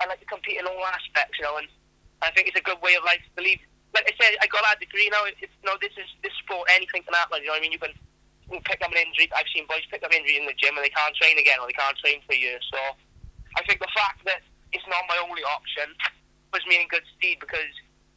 I 0.00 0.06
like 0.06 0.20
to 0.20 0.28
compete 0.28 0.60
in 0.60 0.66
all 0.68 0.84
aspects, 0.84 1.38
you 1.40 1.44
know, 1.44 1.56
and 1.56 1.68
I 2.22 2.30
think 2.32 2.48
it's 2.48 2.58
a 2.58 2.64
good 2.64 2.80
way 2.82 2.94
of 2.94 3.04
life 3.04 3.22
believe. 3.36 3.60
Like 3.94 4.10
I 4.10 4.14
said, 4.18 4.34
I 4.42 4.46
got 4.50 4.66
that 4.66 4.82
degree 4.82 5.08
now. 5.08 5.22
It's, 5.24 5.40
you 5.40 5.66
know, 5.66 5.78
this 5.80 5.94
is 5.94 6.08
this 6.22 6.34
sport. 6.42 6.66
Anything 6.74 7.06
can 7.06 7.14
happen. 7.14 7.40
You 7.40 7.48
know 7.48 7.54
what 7.54 7.62
I 7.62 7.66
mean? 7.66 7.72
You 7.72 7.78
can, 7.78 7.94
can 8.50 8.60
pick 8.62 8.80
up 8.84 8.92
an 8.92 8.98
injury. 9.00 9.28
I've 9.36 9.48
seen 9.54 9.64
boys 9.66 9.84
pick 9.90 10.02
up 10.04 10.12
injury 10.12 10.36
in 10.36 10.46
the 10.46 10.56
gym 10.56 10.76
and 10.76 10.84
they 10.84 10.92
can't 10.92 11.14
train 11.16 11.38
again 11.38 11.58
or 11.60 11.66
they 11.66 11.76
can't 11.76 11.96
train 11.98 12.20
for 12.26 12.34
a 12.34 12.40
year. 12.40 12.58
So 12.72 12.78
I 13.56 13.62
think 13.66 13.80
the 13.80 13.90
fact 13.94 14.24
that 14.26 14.42
it's 14.72 14.84
not 14.90 15.02
my 15.08 15.16
only 15.22 15.42
option 15.46 15.90
puts 16.52 16.66
me 16.66 16.82
in 16.82 16.88
good 16.88 17.04
stead 17.16 17.38
because 17.40 17.70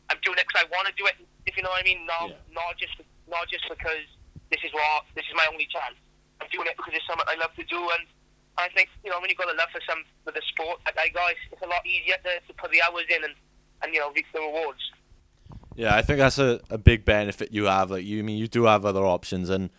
I'm 0.10 0.18
doing 0.24 0.38
it 0.40 0.46
because 0.48 0.66
I 0.66 0.68
want 0.74 0.88
to 0.90 0.96
do 0.98 1.06
it. 1.08 1.16
If 1.46 1.56
you 1.56 1.64
know 1.64 1.70
what 1.72 1.82
I 1.82 1.88
mean, 1.88 2.06
not 2.06 2.30
Yeah. 2.32 2.42
not 2.54 2.76
just 2.78 2.96
not 3.30 3.48
just 3.50 3.68
because 3.70 4.06
this 4.52 4.64
is 4.64 4.72
what 4.74 5.06
this 5.16 5.26
is 5.28 5.36
my 5.36 5.46
only 5.52 5.68
chance. 5.68 5.96
I'm 6.42 6.48
doing 6.52 6.68
it 6.68 6.78
because 6.78 6.94
it's 6.96 7.06
something 7.08 7.26
I 7.28 7.36
love 7.36 7.54
to 7.58 7.66
do, 7.66 7.78
and 7.78 8.04
I 8.58 8.70
think 8.76 8.90
you 9.04 9.10
know 9.12 9.20
when 9.20 9.30
you've 9.30 9.38
got 9.42 9.52
a 9.52 9.58
love 9.58 9.70
for 9.72 9.82
some 9.88 10.04
for 10.24 10.32
the 10.32 10.42
sport 10.50 10.80
like 10.86 10.98
I 10.98 11.10
got, 11.10 11.32
it's, 11.32 11.40
it's 11.52 11.62
a 11.62 11.68
lot 11.68 11.86
easier 11.86 12.16
to, 12.24 12.32
to 12.48 12.52
put 12.56 12.72
the 12.72 12.82
hours 12.86 13.06
in 13.10 13.24
and 13.24 13.34
and 13.84 13.94
you 13.94 14.00
know 14.00 14.12
reap 14.12 14.26
the 14.34 14.40
rewards. 14.40 14.82
Yeah, 15.76 15.96
I 15.96 16.02
think 16.02 16.18
that's 16.20 16.40
a, 16.40 16.60
a 16.70 16.78
big 16.78 17.06
benefit 17.06 17.52
you 17.54 17.66
have. 17.66 17.92
Like 17.92 18.04
you 18.06 18.20
I 18.20 18.24
mean 18.24 18.38
you 18.38 18.48
do 18.48 18.66
have 18.66 18.86
other 18.86 19.06
options 19.06 19.50
and 19.50 19.70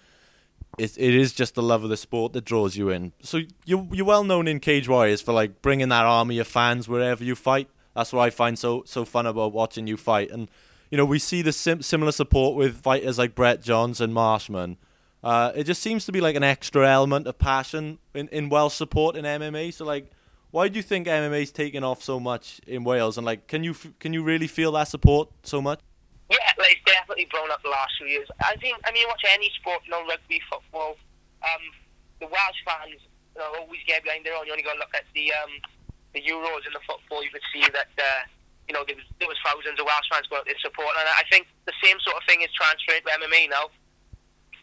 it 0.78 0.96
it 0.96 1.14
is 1.14 1.32
just 1.32 1.54
the 1.54 1.62
love 1.62 1.84
of 1.84 1.90
the 1.90 1.96
sport 1.96 2.32
that 2.32 2.44
draws 2.44 2.76
you 2.76 2.90
in. 2.90 3.12
So 3.22 3.40
you 3.64 3.88
you're 3.92 4.06
well 4.06 4.24
known 4.24 4.48
in 4.48 4.60
Cage 4.60 4.88
Warriors 4.88 5.20
for 5.20 5.32
like 5.32 5.62
bringing 5.62 5.88
that 5.88 6.04
army 6.04 6.38
of 6.38 6.46
fans 6.46 6.88
wherever 6.88 7.22
you 7.22 7.34
fight. 7.34 7.68
That's 7.94 8.12
what 8.12 8.22
I 8.22 8.30
find 8.30 8.58
so 8.58 8.82
so 8.86 9.04
fun 9.04 9.26
about 9.26 9.52
watching 9.52 9.86
you 9.86 9.96
fight. 9.96 10.30
And 10.30 10.50
you 10.90 10.96
know 10.98 11.04
we 11.04 11.18
see 11.18 11.42
the 11.42 11.52
sim- 11.52 11.82
similar 11.82 12.12
support 12.12 12.56
with 12.56 12.80
fighters 12.80 13.18
like 13.18 13.34
Brett 13.34 13.62
Johns 13.62 14.00
and 14.00 14.14
Marshman. 14.14 14.76
Uh, 15.22 15.52
it 15.54 15.64
just 15.64 15.82
seems 15.82 16.06
to 16.06 16.12
be 16.12 16.20
like 16.20 16.36
an 16.36 16.44
extra 16.44 16.88
element 16.88 17.26
of 17.26 17.38
passion 17.38 17.98
in, 18.14 18.28
in 18.28 18.48
Welsh 18.48 18.74
support 18.74 19.16
in 19.16 19.24
MMA. 19.24 19.74
So 19.74 19.84
like, 19.84 20.10
why 20.52 20.68
do 20.68 20.76
you 20.76 20.82
think 20.82 21.08
MMA's 21.08 21.50
taken 21.50 21.82
off 21.82 22.02
so 22.02 22.20
much 22.20 22.60
in 22.66 22.84
Wales? 22.84 23.18
And 23.18 23.26
like, 23.26 23.48
can 23.48 23.64
you 23.64 23.72
f- 23.72 23.92
can 23.98 24.12
you 24.12 24.22
really 24.22 24.46
feel 24.46 24.72
that 24.72 24.84
support 24.84 25.28
so 25.42 25.60
much? 25.60 25.80
Yeah, 26.28 26.44
like, 26.60 26.76
it's 26.76 26.84
definitely 26.84 27.24
grown 27.32 27.50
up 27.50 27.62
the 27.64 27.72
last 27.72 27.96
few 27.96 28.06
years. 28.06 28.28
I 28.44 28.56
think, 28.60 28.76
I 28.84 28.92
mean, 28.92 29.08
watch 29.08 29.24
any 29.32 29.48
sport, 29.56 29.80
you 29.84 29.92
know, 29.92 30.04
rugby, 30.04 30.40
football, 30.50 31.00
um, 31.40 31.64
the 32.20 32.28
Welsh 32.28 32.60
fans 32.68 33.00
you 33.32 33.40
know, 33.40 33.64
always 33.64 33.80
get 33.88 34.04
behind 34.04 34.26
their 34.26 34.36
own. 34.36 34.44
You 34.44 34.52
only 34.52 34.64
got 34.64 34.76
to 34.76 34.82
look 34.82 34.92
at 34.92 35.08
the 35.14 35.32
um, 35.32 35.56
the 36.14 36.22
Euros 36.24 36.64
and 36.64 36.74
the 36.74 36.84
football, 36.88 37.22
you 37.22 37.30
could 37.30 37.44
see 37.52 37.64
that, 37.70 37.92
uh, 37.94 38.22
you 38.66 38.72
know, 38.72 38.84
there 38.84 38.96
was, 38.96 39.04
there 39.20 39.28
was 39.28 39.36
thousands 39.44 39.76
of 39.80 39.84
Welsh 39.84 40.08
fans 40.08 40.28
going 40.28 40.40
out 40.40 40.48
there 40.48 40.58
support. 40.60 40.92
And 40.96 41.08
I 41.08 41.24
think 41.28 41.48
the 41.64 41.76
same 41.84 41.96
sort 42.00 42.16
of 42.16 42.24
thing 42.24 42.40
is 42.40 42.52
transferred 42.56 43.04
to 43.04 43.10
MMA 43.12 43.48
now. 43.52 43.70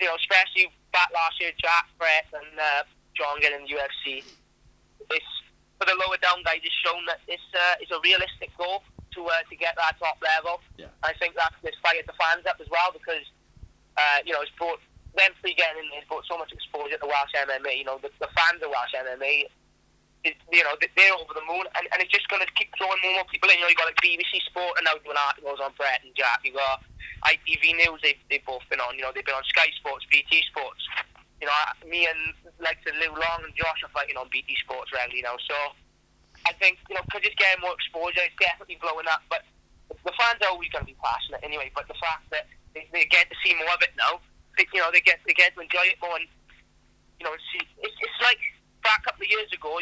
You 0.02 0.12
know, 0.12 0.18
especially 0.20 0.74
back 0.92 1.10
last 1.14 1.40
year, 1.40 1.56
Jack, 1.62 1.88
Brett, 1.98 2.28
and 2.36 2.52
uh, 2.60 2.84
John 3.16 3.40
getting 3.40 3.64
the 3.64 3.72
UFC. 3.80 4.26
It's, 5.10 5.32
for 5.80 5.86
the 5.88 5.96
lower 5.96 6.20
down 6.20 6.44
guys, 6.44 6.60
it's 6.64 6.76
shown 6.84 7.06
that 7.08 7.24
it's, 7.28 7.50
uh, 7.56 7.80
it's 7.80 7.92
a 7.92 8.00
realistic 8.04 8.52
goal 8.58 8.84
to 9.16 9.22
uh, 9.26 9.42
to 9.50 9.56
get 9.56 9.76
that 9.80 9.98
top 10.00 10.20
level. 10.22 10.60
Yeah. 10.78 10.92
I 11.04 11.14
think 11.18 11.36
that 11.36 11.54
this 11.64 11.76
fired 11.82 12.06
the 12.08 12.14
fans 12.20 12.46
up 12.46 12.60
as 12.62 12.68
well 12.70 12.92
because 12.94 13.24
uh, 13.98 14.20
you 14.28 14.34
know 14.36 14.42
it's 14.44 14.52
brought 14.60 14.80
them 15.16 15.32
three 15.40 15.56
getting 15.56 15.84
in 15.84 15.90
there, 15.96 16.04
brought 16.12 16.28
so 16.28 16.36
much 16.38 16.52
exposure 16.52 17.00
to 17.00 17.08
Welsh 17.08 17.32
MMA. 17.36 17.80
You 17.80 17.88
know 17.88 17.98
the, 18.04 18.12
the 18.20 18.28
fans 18.36 18.60
of 18.62 18.70
Welsh 18.70 18.92
MMA, 18.94 19.48
is, 20.28 20.36
you 20.52 20.64
know 20.68 20.76
they- 20.84 20.92
they're 21.00 21.16
over 21.16 21.32
the 21.34 21.46
moon, 21.48 21.64
and, 21.80 21.88
and 21.96 21.98
it's 22.04 22.12
just 22.12 22.28
going 22.28 22.44
to 22.44 22.50
keep 22.60 22.68
throwing 22.76 23.00
more 23.00 23.16
and 23.16 23.20
more 23.24 23.30
people 23.32 23.48
in. 23.50 23.56
You 23.58 23.66
know 23.66 23.72
you 23.72 23.80
got 23.80 23.88
like 23.92 24.00
BBC 24.04 24.44
Sport 24.52 24.76
and 24.78 24.84
now 24.86 25.00
doing 25.02 25.16
articles 25.18 25.64
on 25.64 25.72
Brett 25.80 26.04
and 26.04 26.12
Jack. 26.16 26.44
You 26.44 26.52
got 26.54 26.84
ITV 27.24 27.80
News, 27.80 28.04
they've 28.04 28.20
they've 28.30 28.44
both 28.46 28.64
been 28.70 28.84
on. 28.84 28.96
You 29.00 29.08
know 29.08 29.12
they've 29.16 29.26
been 29.26 29.38
on 29.40 29.48
Sky 29.48 29.72
Sports, 29.80 30.04
BT 30.12 30.44
Sports. 30.52 30.84
You 31.40 31.48
know 31.48 31.56
I- 31.56 31.76
me 31.88 32.08
and 32.08 32.36
like 32.60 32.80
to 32.84 32.92
Lou 33.00 33.12
Long 33.16 33.44
and 33.44 33.54
Josh 33.56 33.80
are 33.84 33.92
fighting 33.96 34.18
on 34.18 34.28
BT 34.32 34.56
Sports 34.64 34.92
regularly 34.92 35.22
now. 35.24 35.36
So 35.48 35.56
I 36.46 36.54
think 36.58 36.78
you 36.90 36.96
know 36.96 37.04
because 37.06 37.26
it's 37.26 37.36
getting 37.36 37.62
more 37.62 37.74
exposure, 37.74 38.22
it's 38.24 38.38
definitely 38.38 38.78
blowing 38.82 39.10
up. 39.10 39.22
But 39.30 39.44
the 39.90 40.14
fans 40.18 40.42
are 40.42 40.54
always 40.54 40.70
going 40.70 40.86
to 40.86 40.90
be 40.90 40.98
passionate 41.02 41.42
anyway. 41.42 41.70
But 41.74 41.90
the 41.90 41.98
fact 41.98 42.30
that 42.30 42.46
they, 42.74 42.88
they 42.94 43.06
get 43.10 43.30
to 43.30 43.36
see 43.42 43.54
more 43.58 43.74
of 43.74 43.82
it 43.82 43.94
now, 43.98 44.22
they, 44.58 44.66
you 44.74 44.82
know, 44.82 44.90
they 44.94 45.02
get 45.02 45.20
they 45.26 45.34
get 45.34 45.54
to 45.58 45.62
enjoy 45.62 45.86
it 45.90 45.98
more. 46.02 46.18
And 46.18 46.30
you 47.20 47.26
know, 47.26 47.34
see, 47.54 47.64
it's, 47.82 47.98
it's 47.98 48.20
like 48.22 48.40
back 48.84 49.02
a 49.06 49.12
couple 49.12 49.26
of 49.26 49.32
years 49.32 49.50
ago. 49.54 49.82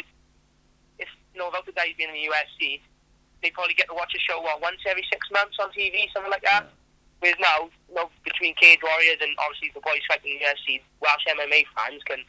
If 0.98 1.10
you 1.32 1.38
know, 1.40 1.52
without 1.52 1.66
the 1.66 1.76
guys 1.76 1.92
being 1.98 2.08
in 2.08 2.16
the 2.16 2.26
UFC, 2.30 2.80
they 3.44 3.50
probably 3.52 3.74
get 3.74 3.92
to 3.92 3.96
watch 3.96 4.16
a 4.16 4.20
show 4.24 4.40
what, 4.40 4.62
once 4.64 4.80
every 4.88 5.04
six 5.12 5.20
months 5.28 5.60
on 5.60 5.68
TV, 5.76 6.08
something 6.16 6.32
like 6.32 6.46
that. 6.48 6.72
Whereas 7.20 7.36
now, 7.40 7.68
you 7.88 7.94
know, 7.94 8.08
between 8.24 8.54
Cage 8.56 8.80
Warriors 8.82 9.20
and 9.20 9.32
obviously 9.40 9.72
the 9.72 9.80
boys 9.80 10.04
fighting 10.08 10.36
in 10.36 10.38
the 10.40 10.48
UFC, 10.48 10.80
Welsh 11.00 11.24
MMA 11.28 11.64
fans 11.76 12.02
can, 12.04 12.20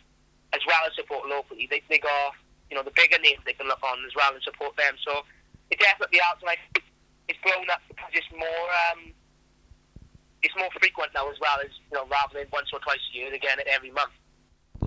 as 0.53 0.61
well 0.67 0.79
as 0.87 0.95
support 0.95 1.27
locally, 1.27 1.67
they, 1.71 1.81
they 1.89 1.99
got, 1.99 2.35
you 2.69 2.75
know, 2.75 2.83
the 2.83 2.91
bigger 2.95 3.17
names 3.21 3.39
they 3.45 3.53
can 3.53 3.67
look 3.67 3.83
on 3.83 3.97
as 4.05 4.13
well 4.15 4.33
and 4.33 4.41
support 4.43 4.75
them. 4.77 4.95
So 5.05 5.21
it 5.71 5.79
definitely 5.79 6.19
helps, 6.19 6.41
and 6.41 6.49
I 6.49 6.57
think 6.73 6.85
it's 7.27 7.39
grown 7.41 7.69
up 7.69 7.81
because 7.87 8.11
it's 8.13 8.31
more, 8.31 8.65
um, 8.91 9.13
it's 10.41 10.55
more 10.57 10.69
frequent 10.79 11.11
now 11.13 11.29
as 11.29 11.37
well 11.41 11.57
as, 11.63 11.71
you 11.91 11.97
know, 11.97 12.05
rather 12.09 12.39
than 12.39 12.47
once 12.51 12.69
or 12.73 12.79
twice 12.79 12.99
a 13.13 13.17
year, 13.17 13.33
again 13.33 13.57
every 13.67 13.91
month. 13.91 14.11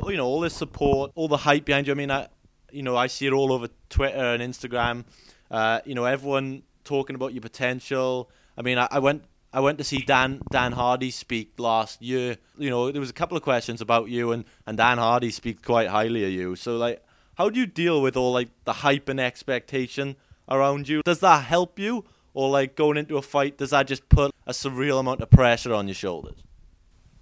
you 0.06 0.16
know 0.16 0.26
all 0.26 0.40
this 0.40 0.54
support, 0.54 1.10
all 1.14 1.28
the 1.28 1.38
hype 1.38 1.64
behind 1.64 1.86
you. 1.86 1.92
I 1.92 1.96
mean, 1.96 2.10
I 2.10 2.28
you 2.70 2.82
know 2.82 2.96
I 2.96 3.06
see 3.08 3.26
it 3.26 3.32
all 3.32 3.52
over 3.52 3.68
Twitter 3.88 4.16
and 4.34 4.42
Instagram. 4.42 5.04
Uh, 5.50 5.80
you 5.84 5.94
know 5.94 6.04
everyone 6.04 6.62
talking 6.84 7.16
about 7.16 7.32
your 7.34 7.42
potential. 7.42 8.30
I 8.56 8.62
mean, 8.62 8.78
I, 8.78 8.88
I 8.90 8.98
went 8.98 9.24
I 9.52 9.60
went 9.60 9.78
to 9.78 9.84
see 9.84 9.98
Dan 9.98 10.40
Dan 10.50 10.72
Hardy 10.72 11.10
speak 11.10 11.58
last 11.58 12.02
year. 12.02 12.36
You 12.56 12.70
know, 12.70 12.90
there 12.92 13.00
was 13.00 13.10
a 13.10 13.14
couple 13.14 13.36
of 13.36 13.42
questions 13.42 13.80
about 13.80 14.08
you, 14.08 14.32
and 14.32 14.44
and 14.66 14.76
Dan 14.76 14.98
Hardy 14.98 15.30
speak 15.30 15.64
quite 15.64 15.88
highly 15.88 16.24
of 16.24 16.30
you. 16.30 16.56
So 16.56 16.76
like, 16.76 17.02
how 17.38 17.48
do 17.48 17.58
you 17.58 17.66
deal 17.66 18.02
with 18.02 18.16
all 18.16 18.32
like 18.32 18.50
the 18.64 18.84
hype 18.84 19.08
and 19.08 19.20
expectation 19.20 20.16
around 20.50 20.88
you? 20.88 21.02
Does 21.04 21.20
that 21.20 21.44
help 21.44 21.78
you, 21.78 22.04
or 22.34 22.50
like 22.50 22.74
going 22.74 22.98
into 22.98 23.16
a 23.16 23.22
fight, 23.22 23.56
does 23.56 23.70
that 23.70 23.86
just 23.86 24.08
put 24.08 24.34
a 24.44 24.50
surreal 24.50 24.98
amount 24.98 25.22
of 25.22 25.30
pressure 25.30 25.72
on 25.72 25.86
your 25.86 25.94
shoulders? 25.94 26.42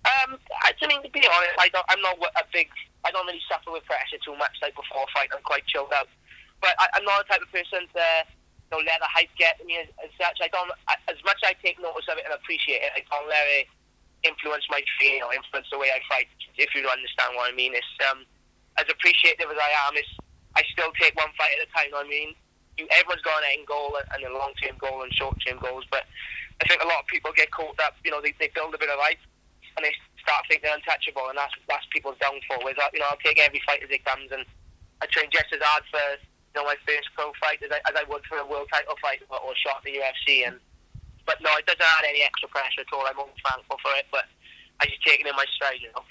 Um, 0.08 0.38
I 0.64 0.72
mean, 0.88 1.02
to 1.02 1.10
be 1.10 1.20
honest, 1.20 1.52
I 1.60 1.68
don't, 1.68 1.84
I'm 1.90 2.00
not 2.00 2.16
a 2.16 2.44
big. 2.50 2.68
I 3.04 3.10
don't 3.12 3.26
really 3.26 3.44
suffer 3.46 3.70
with 3.70 3.84
pressure 3.84 4.16
too 4.24 4.34
much. 4.40 4.56
Like 4.62 4.74
before 4.74 5.04
a 5.04 5.10
fight, 5.12 5.28
I'm 5.36 5.44
quite 5.44 5.66
chilled 5.66 5.92
out. 5.92 6.08
But 6.64 6.74
I, 6.80 6.88
I'm 6.94 7.04
not 7.04 7.22
the 7.28 7.36
type 7.36 7.42
of 7.44 7.52
person 7.52 7.84
to, 7.84 8.04
you 8.24 8.72
know, 8.72 8.80
let 8.88 8.98
the 8.98 9.10
hype 9.12 9.30
get 9.36 9.60
me 9.68 9.76
as, 9.76 9.86
as 10.00 10.10
such. 10.16 10.40
I 10.40 10.48
don't. 10.48 10.72
I, 10.88 10.96
as 11.12 11.20
much 11.28 11.36
as 11.44 11.52
I 11.52 11.54
take 11.60 11.76
notice 11.76 12.08
of 12.08 12.16
it 12.16 12.24
and 12.24 12.32
appreciate 12.32 12.80
it, 12.80 12.90
I 12.96 13.04
don't 13.12 13.28
let 13.28 13.44
it 13.52 13.68
influence 14.24 14.64
my 14.72 14.80
training 14.96 15.22
or 15.22 15.36
influence 15.36 15.68
the 15.68 15.76
way 15.76 15.92
I 15.92 16.00
fight. 16.08 16.26
If 16.56 16.72
you 16.72 16.88
understand 16.88 17.36
what 17.36 17.52
I 17.52 17.54
mean, 17.54 17.76
it's 17.76 17.86
um, 18.08 18.24
as 18.78 18.86
appreciative 18.88 19.48
as 19.48 19.58
I 19.58 19.70
am, 19.88 19.96
it's 19.96 20.08
I 20.56 20.64
still 20.72 20.88
take 20.96 21.12
one 21.16 21.32
fight 21.36 21.52
at 21.60 21.68
a 21.68 21.70
time. 21.72 21.92
I 21.92 22.08
mean, 22.08 22.32
you, 22.80 22.88
everyone's 22.96 23.24
got 23.24 23.44
an 23.44 23.52
end 23.52 23.68
goal 23.68 23.92
and 23.96 24.20
a 24.24 24.32
long 24.32 24.56
term 24.56 24.76
goal 24.80 25.04
and 25.04 25.12
short 25.12 25.36
term 25.44 25.60
goals, 25.60 25.84
but 25.90 26.08
I 26.60 26.68
think 26.68 26.80
a 26.80 26.88
lot 26.88 27.04
of 27.04 27.06
people 27.12 27.32
get 27.36 27.52
caught 27.52 27.76
up. 27.84 27.96
You 28.04 28.10
know, 28.10 28.20
they, 28.24 28.32
they 28.40 28.48
build 28.56 28.72
a 28.72 28.80
bit 28.80 28.88
of 28.88 28.96
hype 28.96 29.20
and 29.76 29.84
they 29.84 29.92
start 30.20 30.48
thinking 30.48 30.68
they're 30.68 30.76
untouchable, 30.80 31.28
and 31.28 31.36
that's 31.36 31.52
that's 31.68 31.84
people's 31.92 32.16
downfall. 32.20 32.64
Is 32.68 32.76
that 32.80 32.92
you 32.96 33.00
know, 33.00 33.12
I'll 33.12 33.20
take 33.20 33.40
every 33.40 33.60
fight 33.68 33.84
as 33.84 33.92
it 33.92 34.04
comes, 34.04 34.32
and 34.32 34.44
I 35.00 35.06
train 35.12 35.28
just 35.28 35.52
as 35.52 35.60
hard 35.60 35.84
for 35.92 36.00
you 36.00 36.56
know 36.56 36.64
my 36.64 36.76
first 36.88 37.12
pro 37.12 37.32
fight 37.36 37.60
as 37.60 37.70
I, 37.70 37.80
as 37.84 37.94
I 37.96 38.04
would 38.08 38.24
for 38.24 38.40
a 38.40 38.48
world 38.48 38.72
title 38.72 38.96
fight 39.00 39.20
or, 39.28 39.40
or 39.40 39.52
shot 39.60 39.84
at 39.84 39.84
the 39.84 40.00
UFC. 40.00 40.48
And 40.48 40.56
but 41.28 41.36
no, 41.44 41.52
it 41.60 41.68
doesn't 41.68 41.84
add 41.84 42.08
any 42.08 42.24
extra 42.24 42.48
pressure 42.48 42.80
at 42.80 42.92
all. 42.96 43.04
I'm 43.04 43.20
all 43.20 43.32
thankful 43.44 43.76
for 43.84 43.92
it, 44.00 44.08
but 44.08 44.24
I 44.80 44.88
just 44.88 45.04
take 45.04 45.20
it 45.20 45.28
in 45.28 45.36
my 45.36 45.44
stride, 45.52 45.80
you 45.80 45.92
know. 45.92 46.04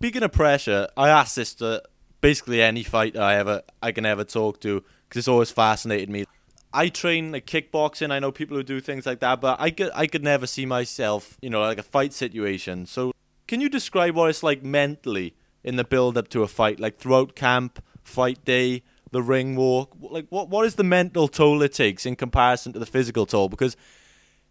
Speaking 0.00 0.22
of 0.22 0.32
pressure, 0.32 0.88
I 0.96 1.08
ask 1.08 1.36
this 1.36 1.54
to 1.60 1.82
basically 2.20 2.62
any 2.62 2.82
fighter 2.82 3.20
I 3.20 3.36
ever 3.36 3.62
I 3.82 3.92
can 3.92 4.06
ever 4.06 4.24
talk 4.24 4.60
to 4.60 4.84
because 5.08 5.20
it's 5.20 5.28
always 5.28 5.50
fascinated 5.50 6.10
me. 6.10 6.24
I 6.72 6.88
train 6.88 7.32
like 7.32 7.46
kickboxing. 7.46 8.12
I 8.12 8.20
know 8.20 8.30
people 8.30 8.56
who 8.56 8.62
do 8.62 8.80
things 8.80 9.06
like 9.06 9.20
that, 9.20 9.40
but 9.40 9.60
I 9.60 9.70
could 9.70 9.90
I 9.94 10.06
could 10.06 10.22
never 10.22 10.46
see 10.46 10.66
myself, 10.66 11.36
you 11.42 11.50
know, 11.50 11.60
like 11.60 11.78
a 11.78 11.82
fight 11.82 12.12
situation. 12.12 12.86
So, 12.86 13.12
can 13.48 13.60
you 13.60 13.68
describe 13.68 14.14
what 14.14 14.30
it's 14.30 14.42
like 14.42 14.62
mentally 14.62 15.34
in 15.64 15.76
the 15.76 15.84
build 15.84 16.16
up 16.16 16.28
to 16.28 16.42
a 16.42 16.48
fight, 16.48 16.78
like 16.78 16.98
throughout 16.98 17.34
camp, 17.34 17.82
fight 18.04 18.44
day, 18.44 18.82
the 19.10 19.22
ring 19.22 19.56
walk? 19.56 19.96
Like, 20.00 20.26
what 20.30 20.48
what 20.48 20.64
is 20.64 20.76
the 20.76 20.84
mental 20.84 21.26
toll 21.26 21.62
it 21.62 21.72
takes 21.72 22.06
in 22.06 22.14
comparison 22.14 22.72
to 22.74 22.78
the 22.78 22.86
physical 22.86 23.26
toll? 23.26 23.48
Because 23.48 23.76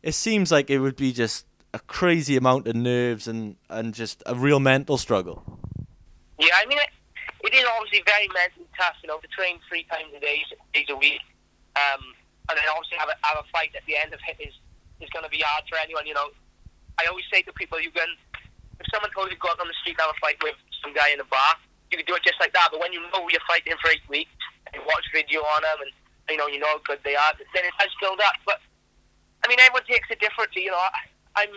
it 0.03 0.13
seems 0.13 0.51
like 0.51 0.69
it 0.69 0.79
would 0.79 0.97
be 0.97 1.13
just 1.13 1.45
a 1.73 1.79
crazy 1.79 2.35
amount 2.35 2.67
of 2.67 2.75
nerves 2.75 3.29
and 3.29 3.55
and 3.69 3.93
just 3.93 4.21
a 4.25 4.35
real 4.35 4.59
mental 4.59 4.97
struggle. 4.97 5.41
Yeah, 6.38 6.55
I 6.55 6.65
mean, 6.65 6.79
it, 7.50 7.58
is 7.58 7.65
obviously 7.65 8.06
very 8.06 8.29
mentally 8.29 8.70
tough, 8.77 8.94
you 9.01 9.10
know, 9.10 9.18
to 9.18 9.29
train 9.34 9.58
three 9.65 9.84
times 9.89 10.13
a 10.13 10.22
day, 10.22 10.46
days 10.74 10.86
a 10.94 10.98
week, 10.98 11.22
um, 11.74 12.13
and 12.50 12.53
then 12.53 12.65
obviously 12.70 13.01
have 13.01 13.10
a, 13.10 13.18
have 13.25 13.41
a 13.41 13.48
fight 13.50 13.74
at 13.74 13.82
the 13.89 13.98
end 13.98 14.13
of 14.13 14.22
it 14.29 14.38
is, 14.38 14.53
is 15.01 15.10
going 15.10 15.25
to 15.25 15.34
be 15.34 15.41
hard 15.41 15.65
for 15.65 15.82
anyone, 15.82 16.06
you 16.06 16.13
know. 16.13 16.29
I 17.01 17.10
always 17.10 17.25
say 17.34 17.41
to 17.48 17.53
people, 17.53 17.82
you 17.82 17.89
can, 17.89 18.10
if 18.77 18.86
someone 18.94 19.10
told 19.18 19.34
you 19.34 19.38
to 19.38 19.41
go 19.41 19.50
out 19.50 19.58
on 19.58 19.65
the 19.65 19.77
street 19.82 19.98
and 19.98 20.06
have 20.06 20.13
a 20.13 20.20
fight 20.22 20.38
with 20.46 20.58
some 20.84 20.94
guy 20.94 21.10
in 21.10 21.20
a 21.20 21.27
bar, 21.27 21.58
you 21.89 21.98
can 21.98 22.06
do 22.06 22.13
it 22.13 22.22
just 22.22 22.38
like 22.38 22.53
that, 22.53 22.70
but 22.70 22.77
when 22.77 22.94
you 22.94 23.01
know 23.10 23.25
you're 23.34 23.44
fighting 23.50 23.74
for 23.82 23.89
eight 23.89 24.06
weeks, 24.06 24.29
and 24.70 24.77
you 24.77 24.82
watch 24.86 25.06
video 25.10 25.41
on 25.58 25.65
them, 25.65 25.82
and, 25.82 25.91
you 26.29 26.38
know, 26.38 26.46
you 26.46 26.62
know 26.62 26.70
how 26.77 26.82
good 26.86 27.01
they 27.01 27.18
are, 27.18 27.34
then 27.34 27.65
it 27.65 27.74
has 27.82 27.89
build 27.98 28.22
up, 28.22 28.38
but, 28.46 28.62
I 29.41 29.50
mean, 29.50 29.58
everyone 29.58 29.88
takes 29.89 30.06
it 30.13 30.22
differently, 30.22 30.70
you 30.70 30.72
know, 30.72 30.77
I, 30.77 31.10
I'm, 31.41 31.53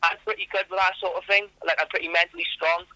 I'm 0.00 0.16
pretty 0.24 0.48
good 0.48 0.64
with 0.70 0.80
that 0.80 0.96
sort 0.96 1.18
of 1.18 1.26
thing, 1.28 1.52
like, 1.66 1.76
I'm 1.76 1.90
pretty 1.92 2.08
mentally 2.08 2.46
strong, 2.56 2.88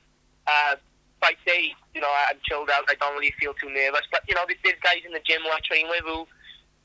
uh, 0.46 0.80
fight 1.20 1.38
day, 1.46 1.74
you 1.94 2.00
know, 2.00 2.10
I'm 2.28 2.38
chilled 2.44 2.70
out. 2.70 2.84
I 2.88 2.94
don't 2.94 3.14
really 3.14 3.34
feel 3.38 3.54
too 3.54 3.70
nervous. 3.70 4.06
But 4.10 4.22
you 4.28 4.34
know, 4.34 4.46
there's 4.46 4.80
guys 4.82 5.02
in 5.04 5.12
the 5.12 5.22
gym 5.24 5.42
who 5.42 5.50
I 5.50 5.60
train 5.62 5.88
with 5.88 6.04
who, 6.04 6.26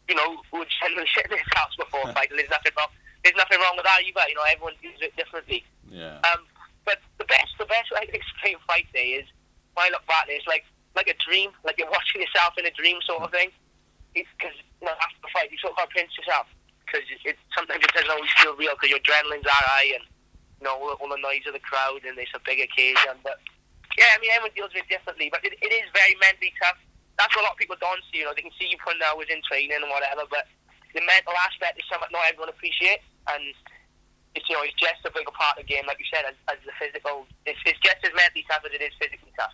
you 0.09 0.15
know, 0.15 0.41
who 0.51 0.59
would 0.59 0.71
generally 0.81 1.07
shit 1.13 1.25
in 1.25 1.37
their 1.37 1.49
house 1.55 1.75
before 1.77 2.09
a 2.09 2.13
fight. 2.13 2.29
And 2.29 2.39
there's 2.39 2.51
nothing 2.51 2.73
wrong. 2.77 2.91
There's 3.23 3.37
nothing 3.37 3.59
wrong 3.61 3.77
with 3.77 3.85
that 3.85 4.03
either. 4.03 4.25
You 4.27 4.35
know, 4.35 4.47
everyone 4.49 4.75
does 4.83 4.99
it 4.99 5.15
differently. 5.15 5.63
Yeah. 5.87 6.19
Um, 6.27 6.43
but 6.83 6.99
the 7.17 7.25
best, 7.25 7.55
the 7.57 7.69
best 7.69 7.91
way 7.91 8.03
I 8.03 8.05
can 8.05 8.15
explain 8.21 8.57
fight 8.67 8.87
day 8.91 9.21
is 9.21 9.27
when 9.73 9.87
I 9.87 9.89
look 9.89 10.05
back, 10.07 10.27
it's 10.27 10.47
like 10.47 10.65
like 10.93 11.09
a 11.09 11.17
dream, 11.17 11.49
like 11.65 11.77
you're 11.81 11.89
watching 11.89 12.21
yourself 12.21 12.53
in 12.57 12.65
a 12.65 12.73
dream 12.73 13.01
sort 13.05 13.23
of 13.23 13.31
thing. 13.31 13.49
Because 14.13 14.53
you 14.81 14.85
know, 14.85 14.93
after 14.93 15.19
the 15.25 15.31
fight, 15.33 15.49
you 15.49 15.57
sort 15.57 15.73
of 15.73 15.89
pinch 15.89 16.13
yourself 16.17 16.45
because 16.85 17.01
it, 17.09 17.33
it 17.33 17.37
sometimes 17.57 17.81
it 17.81 17.89
doesn't 17.93 18.11
always 18.11 18.29
feel 18.37 18.53
real 18.55 18.77
because 18.77 18.93
your 18.93 19.01
adrenaline's 19.01 19.49
high 19.49 19.89
and 19.97 20.05
you 20.61 20.65
know 20.69 20.77
all, 20.77 20.93
all 21.01 21.09
the 21.09 21.17
noise 21.17 21.41
of 21.47 21.53
the 21.53 21.65
crowd 21.65 22.05
and 22.05 22.13
it's 22.19 22.29
a 22.35 22.41
big 22.45 22.61
occasion, 22.61 23.17
but 23.23 23.41
yeah, 23.97 24.11
I 24.13 24.17
mean, 24.19 24.31
everyone 24.33 24.55
deals 24.57 24.73
with 24.73 24.85
it 24.85 24.91
differently, 24.91 25.29
but 25.29 25.45
it, 25.45 25.53
it 25.61 25.71
is 25.71 25.85
very 25.93 26.17
mentally 26.17 26.53
tough. 26.61 26.77
That's 27.17 27.29
what 27.37 27.45
a 27.45 27.47
lot 27.47 27.53
of 27.53 27.61
people 27.61 27.77
don't 27.77 28.01
see. 28.09 28.25
You 28.25 28.25
know, 28.25 28.33
they 28.33 28.41
can 28.41 28.55
see 28.57 28.67
you 28.69 28.77
putting 28.81 29.01
hours 29.05 29.29
in 29.29 29.41
training 29.45 29.77
and 29.77 29.85
whatever, 29.89 30.25
but 30.29 30.49
the 30.93 31.01
mental 31.05 31.33
aspect 31.45 31.77
is 31.77 31.85
something 31.89 32.09
not 32.09 32.25
everyone 32.25 32.49
appreciates, 32.49 33.05
and 33.29 33.53
it's 34.35 34.49
you 34.49 34.55
know 34.55 34.65
it's 34.65 34.77
just 34.77 35.05
a 35.05 35.11
bigger 35.13 35.33
part 35.33 35.57
of 35.57 35.65
the 35.65 35.69
game, 35.69 35.85
like 35.85 36.01
you 36.01 36.09
said, 36.09 36.25
as, 36.25 36.37
as 36.49 36.57
the 36.65 36.73
physical. 36.77 37.25
It's, 37.45 37.59
it's 37.65 37.79
just 37.81 38.01
as 38.03 38.11
mentally 38.17 38.45
tough 38.49 38.65
as 38.65 38.73
it 38.73 38.81
is 38.81 38.93
physically 38.97 39.33
tough. 39.37 39.53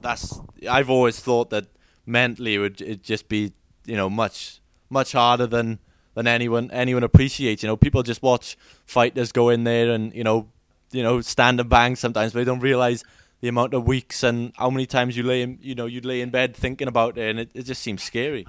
That's 0.00 0.40
I've 0.68 0.90
always 0.90 1.20
thought 1.20 1.50
that 1.50 1.66
mentally 2.04 2.54
it 2.56 2.58
would 2.58 2.80
it 2.80 3.02
just 3.02 3.28
be 3.28 3.52
you 3.86 3.96
know 3.96 4.10
much 4.10 4.60
much 4.88 5.12
harder 5.12 5.46
than 5.46 5.78
than 6.14 6.26
anyone 6.26 6.70
anyone 6.70 7.04
appreciates. 7.04 7.62
You 7.62 7.68
know, 7.68 7.76
people 7.76 8.02
just 8.02 8.22
watch 8.22 8.56
fighters 8.84 9.32
go 9.32 9.48
in 9.48 9.64
there 9.64 9.90
and 9.90 10.14
you 10.14 10.24
know 10.24 10.48
you 10.92 11.02
know 11.02 11.20
stand 11.20 11.60
and 11.60 11.68
bang 11.68 11.96
sometimes, 11.96 12.32
but 12.32 12.40
they 12.40 12.44
don't 12.44 12.60
realize 12.60 13.04
the 13.40 13.48
amount 13.48 13.74
of 13.74 13.86
weeks 13.86 14.22
and 14.22 14.52
how 14.56 14.70
many 14.70 14.86
times 14.86 15.16
you 15.16 15.22
lay 15.22 15.42
in, 15.42 15.58
you 15.60 15.74
know 15.74 15.86
you'd 15.86 16.04
lay 16.04 16.20
in 16.20 16.30
bed 16.30 16.54
thinking 16.54 16.88
about 16.88 17.16
it, 17.18 17.28
and 17.30 17.40
it, 17.40 17.50
it 17.54 17.62
just 17.64 17.82
seems 17.82 18.02
scary. 18.02 18.46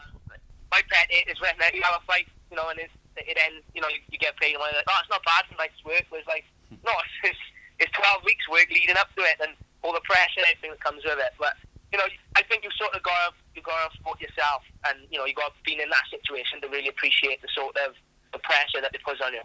My 0.71 0.81
pet 0.89 1.07
is 1.27 1.39
when 1.41 1.51
you 1.73 1.81
have 1.83 1.99
a 2.01 2.05
fight, 2.05 2.27
you 2.49 2.55
know, 2.55 2.67
and 2.69 2.79
it's, 2.79 2.93
it 3.17 3.37
ends, 3.37 3.63
you 3.75 3.81
know, 3.81 3.87
you, 3.87 3.99
you 4.11 4.19
get 4.19 4.35
paid, 4.37 4.53
and 4.53 4.61
like, 4.61 4.75
oh, 4.87 4.99
it's 5.01 5.09
not 5.09 5.23
bad 5.23 5.43
for 5.47 5.55
night's 5.57 5.83
work. 5.83 6.03
But 6.09 6.19
it's 6.19 6.27
like, 6.27 6.45
no, 6.71 6.91
it's, 7.23 7.39
it's 7.79 7.91
12 7.91 8.23
weeks 8.23 8.47
work 8.47 8.67
leading 8.71 8.95
up 8.95 9.11
to 9.15 9.21
it, 9.23 9.35
and 9.41 9.51
all 9.83 9.93
the 9.93 10.03
pressure 10.03 10.39
and 10.39 10.47
everything 10.47 10.71
that 10.71 10.79
comes 10.79 11.03
with 11.03 11.19
it. 11.19 11.33
But 11.39 11.55
you 11.91 11.97
know, 11.97 12.07
I 12.35 12.43
think 12.43 12.63
you 12.63 12.69
sort 12.77 12.95
of 12.95 13.03
got 13.03 13.11
to 13.11 13.29
you 13.55 13.61
got 13.61 13.91
to 13.91 13.97
support 13.97 14.21
yourself, 14.21 14.63
and 14.87 14.99
you 15.11 15.17
know, 15.17 15.25
you 15.25 15.35
got 15.35 15.51
to 15.51 15.61
be 15.65 15.73
in 15.73 15.89
that 15.89 16.07
situation 16.09 16.61
to 16.61 16.67
really 16.67 16.87
appreciate 16.87 17.41
the 17.41 17.49
sort 17.55 17.75
of 17.87 17.95
the 18.31 18.39
pressure 18.39 18.79
that 18.81 18.95
it 18.95 19.01
puts 19.03 19.19
on 19.23 19.33
you. 19.33 19.41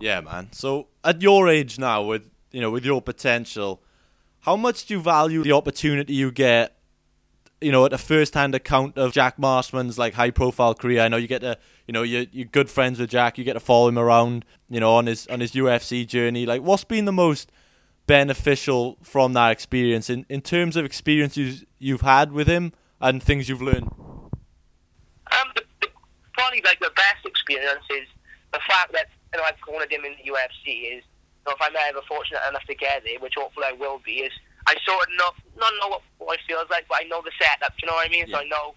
Yeah, 0.00 0.20
man. 0.20 0.52
So 0.52 0.88
at 1.04 1.22
your 1.22 1.48
age 1.48 1.78
now, 1.78 2.02
with 2.02 2.28
you 2.52 2.60
know, 2.60 2.70
with 2.70 2.84
your 2.84 3.00
potential, 3.00 3.80
how 4.46 4.54
much 4.54 4.86
do 4.86 4.94
you 4.94 5.00
value 5.00 5.42
the 5.42 5.52
opportunity 5.52 6.14
you 6.14 6.30
get? 6.30 6.72
You 7.60 7.72
know, 7.72 7.84
at 7.84 7.92
a 7.92 7.98
first-hand 7.98 8.54
account 8.54 8.96
of 8.96 9.12
Jack 9.12 9.38
Marshman's 9.38 9.98
like 9.98 10.14
high-profile 10.14 10.74
career. 10.74 11.00
I 11.00 11.08
know 11.08 11.16
you 11.16 11.26
get 11.26 11.40
to, 11.40 11.58
you 11.88 11.92
know, 11.92 12.02
you're, 12.02 12.26
you're 12.30 12.46
good 12.46 12.70
friends 12.70 13.00
with 13.00 13.10
Jack. 13.10 13.38
You 13.38 13.44
get 13.44 13.54
to 13.54 13.60
follow 13.60 13.88
him 13.88 13.98
around, 13.98 14.44
you 14.70 14.78
know, 14.78 14.94
on 14.94 15.06
his 15.06 15.26
on 15.26 15.40
his 15.40 15.52
UFC 15.52 16.06
journey. 16.06 16.46
Like, 16.46 16.62
what's 16.62 16.84
been 16.84 17.06
the 17.06 17.12
most 17.12 17.50
beneficial 18.06 18.98
from 19.02 19.32
that 19.32 19.50
experience 19.50 20.08
in, 20.08 20.26
in 20.28 20.42
terms 20.42 20.76
of 20.76 20.84
experiences 20.84 21.64
you've 21.80 22.02
had 22.02 22.30
with 22.30 22.46
him 22.46 22.72
and 23.00 23.20
things 23.20 23.48
you've 23.48 23.62
learned? 23.62 23.90
Um, 25.32 25.48
the, 25.56 25.62
the, 25.80 25.88
probably 26.34 26.62
like 26.64 26.78
the 26.78 26.92
best 26.94 27.24
experience 27.24 27.84
is 27.90 28.06
the 28.52 28.60
fact 28.68 28.92
that 28.92 29.08
you 29.32 29.40
know 29.40 29.44
I've 29.44 29.60
cornered 29.60 29.90
him 29.90 30.04
in 30.04 30.12
the 30.12 30.30
UFC. 30.30 30.98
Is 30.98 31.02
know, 31.46 31.54
if 31.54 31.62
I'm 31.62 31.76
ever 31.76 32.02
fortunate 32.06 32.42
enough 32.48 32.66
to 32.66 32.74
get 32.74 33.02
there, 33.06 33.18
which 33.20 33.34
hopefully 33.38 33.66
I 33.70 33.78
will 33.78 34.02
be, 34.04 34.26
is 34.26 34.34
I 34.66 34.74
sort 34.82 35.06
of 35.06 35.10
know 35.14 35.30
not 35.56 35.72
know 35.80 35.88
what, 35.98 36.02
what 36.18 36.38
it 36.38 36.44
feels 36.46 36.66
like, 36.68 36.86
but 36.90 37.00
I 37.00 37.08
know 37.08 37.22
the 37.22 37.32
setup. 37.38 37.72
Do 37.78 37.86
you 37.86 37.86
know 37.86 37.96
what 37.96 38.06
I 38.06 38.10
mean? 38.10 38.26
So 38.26 38.42
I 38.42 38.46
know 38.50 38.74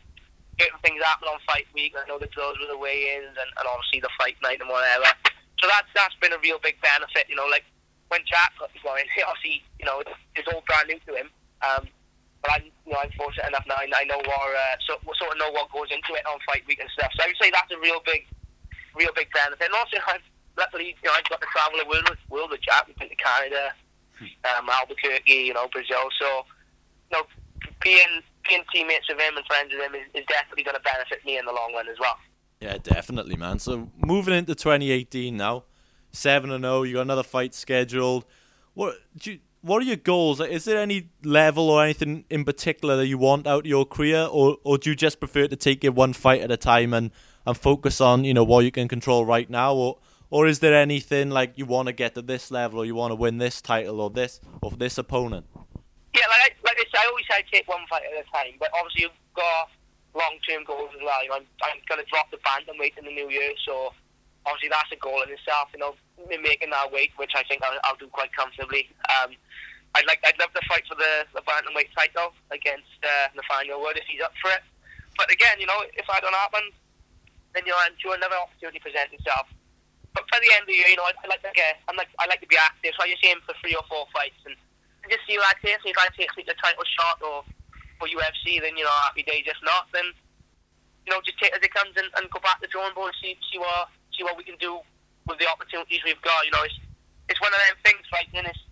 certain 0.61 0.79
things 0.85 1.01
happen 1.01 1.27
on 1.27 1.41
fight 1.49 1.65
week. 1.73 1.97
I 1.97 2.05
know 2.05 2.21
the 2.21 2.29
drills 2.29 2.59
with 2.61 2.69
the 2.69 2.77
weigh-ins 2.77 3.33
and, 3.33 3.49
and 3.57 3.65
obviously 3.65 4.03
the 4.03 4.13
fight 4.19 4.37
night 4.45 4.61
and 4.61 4.69
whatever. 4.69 5.09
So 5.59 5.67
that's 5.67 5.89
that's 5.97 6.15
been 6.21 6.31
a 6.31 6.39
real 6.39 6.61
big 6.61 6.77
benefit. 6.79 7.25
You 7.27 7.35
know, 7.35 7.49
like 7.49 7.65
when 8.13 8.21
Jack 8.29 8.53
got 8.61 8.69
going, 8.85 9.09
obviously 9.27 9.65
you 9.81 9.85
know 9.89 9.99
it's, 10.05 10.15
it's 10.37 10.47
all 10.53 10.63
brand 10.69 10.93
new 10.93 11.01
to 11.09 11.13
him. 11.17 11.29
Um, 11.65 11.89
but 12.45 12.53
I'm 12.55 12.65
you 12.85 12.93
know 12.93 13.01
I'm 13.01 13.11
fortunate 13.17 13.49
enough 13.49 13.65
now. 13.67 13.81
I, 13.81 13.89
I 13.89 14.05
know 14.05 14.21
what 14.21 14.41
uh, 14.53 14.75
so 14.85 15.01
sort 15.17 15.33
of 15.33 15.41
know 15.41 15.51
what 15.51 15.73
goes 15.73 15.91
into 15.91 16.13
it 16.15 16.23
on 16.29 16.39
fight 16.45 16.63
week 16.69 16.79
and 16.79 16.91
stuff. 16.93 17.11
So 17.17 17.25
I 17.25 17.33
would 17.33 17.39
say 17.41 17.51
that's 17.51 17.73
a 17.73 17.79
real 17.81 17.99
big, 18.05 18.29
real 18.95 19.11
big 19.17 19.27
benefit. 19.33 19.65
And 19.65 19.75
also, 19.75 19.97
I've, 20.13 20.28
luckily, 20.59 20.95
you 21.01 21.07
know, 21.09 21.15
I've 21.15 21.27
got 21.29 21.41
to 21.41 21.47
travel 21.47 21.79
the 21.79 21.87
world 21.89 22.17
world 22.29 22.51
with 22.51 22.61
Jack. 22.61 22.85
We've 22.87 22.97
been 22.97 23.09
to 23.09 23.15
Canada, 23.15 23.73
um, 24.21 24.69
Albuquerque, 24.69 25.31
you 25.31 25.53
know, 25.53 25.67
Brazil. 25.71 26.11
So, 26.19 26.43
you 27.09 27.17
know, 27.17 27.23
being 27.81 28.21
being 28.47 28.63
teammates 28.73 29.07
with 29.09 29.19
him 29.19 29.37
and 29.37 29.45
friends 29.45 29.71
with 29.71 29.81
him 29.81 29.95
is, 29.95 30.07
is 30.13 30.25
definitely 30.27 30.63
going 30.63 30.75
to 30.75 30.83
benefit 30.83 31.25
me 31.25 31.37
in 31.37 31.45
the 31.45 31.51
long 31.51 31.73
run 31.73 31.87
as 31.87 31.97
well. 31.99 32.17
Yeah, 32.59 32.77
definitely, 32.77 33.37
man. 33.37 33.59
So 33.59 33.89
moving 33.97 34.33
into 34.33 34.53
2018 34.53 35.35
now, 35.35 35.63
seven 36.11 36.51
and 36.51 36.63
zero. 36.63 36.83
You 36.83 36.95
got 36.95 37.01
another 37.01 37.23
fight 37.23 37.55
scheduled. 37.55 38.25
What 38.73 38.95
do 39.17 39.33
you, 39.33 39.39
What 39.61 39.81
are 39.81 39.85
your 39.85 39.95
goals? 39.95 40.41
Is 40.41 40.65
there 40.65 40.79
any 40.79 41.09
level 41.23 41.69
or 41.69 41.83
anything 41.83 42.25
in 42.29 42.43
particular 42.43 42.97
that 42.97 43.07
you 43.07 43.17
want 43.17 43.47
out 43.47 43.61
of 43.61 43.65
your 43.65 43.85
career, 43.85 44.27
or 44.29 44.57
or 44.63 44.77
do 44.77 44.89
you 44.89 44.95
just 44.95 45.19
prefer 45.19 45.47
to 45.47 45.55
take 45.55 45.83
it 45.83 45.95
one 45.95 46.13
fight 46.13 46.41
at 46.41 46.51
a 46.51 46.57
time 46.57 46.93
and, 46.93 47.11
and 47.45 47.57
focus 47.57 48.01
on 48.01 48.25
you 48.25 48.33
know 48.33 48.43
what 48.43 48.65
you 48.65 48.71
can 48.71 48.87
control 48.87 49.25
right 49.25 49.49
now, 49.49 49.73
or 49.73 49.97
or 50.29 50.47
is 50.47 50.59
there 50.59 50.73
anything 50.75 51.29
like 51.29 51.57
you 51.57 51.65
want 51.65 51.87
to 51.87 51.93
get 51.93 52.15
to 52.15 52.21
this 52.21 52.51
level, 52.51 52.79
or 52.79 52.85
you 52.85 52.95
want 52.95 53.11
to 53.11 53.15
win 53.15 53.37
this 53.37 53.61
title, 53.61 53.99
or 54.01 54.09
this 54.09 54.39
or 54.61 54.71
this 54.71 54.97
opponent? 54.97 55.45
Yeah, 56.13 56.25
like 56.29 56.41
I, 56.41 56.49
like 56.65 56.77
I 56.77 56.85
said, 56.89 57.01
I 57.01 57.07
always 57.09 57.25
say 57.29 57.43
take 57.51 57.67
one 57.67 57.85
fight 57.89 58.03
at 58.05 58.13
a 58.13 58.25
time, 58.31 58.57
but 58.59 58.69
obviously 58.73 59.03
you've 59.03 59.19
got 59.35 59.69
long-term 60.13 60.65
goals 60.65 60.89
as 60.95 61.01
well. 61.05 61.21
You 61.23 61.29
know, 61.29 61.35
I'm, 61.41 61.47
I'm 61.61 61.79
going 61.87 62.01
to 62.01 62.09
drop 62.09 62.31
the 62.31 62.41
bantamweight 62.41 62.97
in 62.97 63.05
the 63.05 63.13
new 63.13 63.29
year, 63.29 63.53
so 63.65 63.93
obviously 64.45 64.69
that's 64.69 64.89
a 64.91 64.97
goal 64.97 65.21
in 65.21 65.29
itself. 65.29 65.69
You 65.73 65.79
know, 65.79 65.93
making 66.27 66.69
that 66.71 66.91
weight, 66.91 67.11
which 67.17 67.33
I 67.37 67.43
think 67.45 67.61
I'll, 67.63 67.77
I'll 67.85 67.99
do 68.01 68.07
quite 68.09 68.33
comfortably. 68.33 68.89
Um, 69.09 69.37
I'd 69.95 70.05
like, 70.05 70.21
I'd 70.25 70.37
love 70.37 70.53
to 70.53 70.61
fight 70.69 70.85
for 70.85 70.93
the, 70.93 71.25
the 71.33 71.41
bantamweight 71.45 71.89
title 71.97 72.33
against 72.51 72.89
uh, 73.01 73.33
Nathaniel 73.33 73.81
Wood 73.81 73.97
if 73.97 74.05
he's 74.05 74.21
up 74.21 74.33
for 74.41 74.51
it. 74.53 74.61
But 75.17 75.31
again, 75.31 75.57
you 75.59 75.65
know, 75.65 75.81
if 75.93 76.05
that 76.05 76.21
don't 76.21 76.33
happen, 76.33 76.61
then 77.53 77.63
you 77.65 77.73
know, 77.73 77.81
I'm 77.81 77.97
sure 77.97 78.13
another 78.13 78.37
opportunity 78.37 78.77
presents 78.79 79.13
itself. 79.13 79.49
But 80.27 80.27
for 80.35 80.43
the 80.43 80.51
end 80.51 80.67
of 80.67 80.69
the 80.69 80.75
year, 80.75 80.91
you 80.91 80.99
know, 80.99 81.07
I, 81.07 81.15
I 81.23 81.31
like 81.31 81.43
to 81.47 81.51
get, 81.55 81.79
I'm 81.87 81.95
like, 81.95 82.11
I 82.19 82.27
like 82.27 82.43
to 82.43 82.49
be 82.51 82.59
active, 82.59 82.91
so 82.91 83.07
I 83.07 83.09
just 83.09 83.23
aim 83.23 83.39
for 83.47 83.55
three 83.63 83.71
or 83.71 83.87
four 83.87 84.03
fights 84.11 84.35
and 84.43 84.51
just 85.07 85.23
see 85.23 85.39
what 85.39 85.47
I 85.47 85.55
take. 85.63 85.79
See 85.79 85.95
if 85.95 85.97
I 85.97 86.11
take 86.13 86.29
like, 86.35 86.51
a 86.51 86.57
title 86.59 86.83
shot 86.85 87.23
or 87.23 87.47
or 87.99 88.07
UFC, 88.07 88.59
then 88.59 88.75
you 88.75 88.83
know, 88.83 88.95
happy 89.07 89.23
days. 89.23 89.43
If 89.47 89.59
not, 89.63 89.87
then 89.91 90.05
you 91.07 91.11
know, 91.11 91.19
just 91.23 91.39
take 91.39 91.51
it 91.51 91.59
as 91.59 91.63
it 91.63 91.73
comes 91.73 91.95
and, 91.95 92.07
and 92.19 92.29
go 92.31 92.39
back 92.39 92.59
to 92.59 92.67
the 92.67 92.71
drawing 92.71 92.93
board 92.93 93.11
and 93.11 93.19
see 93.19 93.35
see 93.47 93.59
what 93.59 93.89
see 94.13 94.23
what 94.23 94.35
we 94.35 94.43
can 94.43 94.59
do 94.59 94.79
with 95.27 95.39
the 95.39 95.47
opportunities 95.47 96.03
we've 96.03 96.21
got. 96.21 96.45
You 96.45 96.51
know, 96.51 96.63
it's 96.63 96.77
it's 97.27 97.41
one 97.41 97.51
of 97.51 97.59
them 97.59 97.75
things, 97.83 98.03
right? 98.11 98.27
And 98.35 98.47
it's 98.47 98.63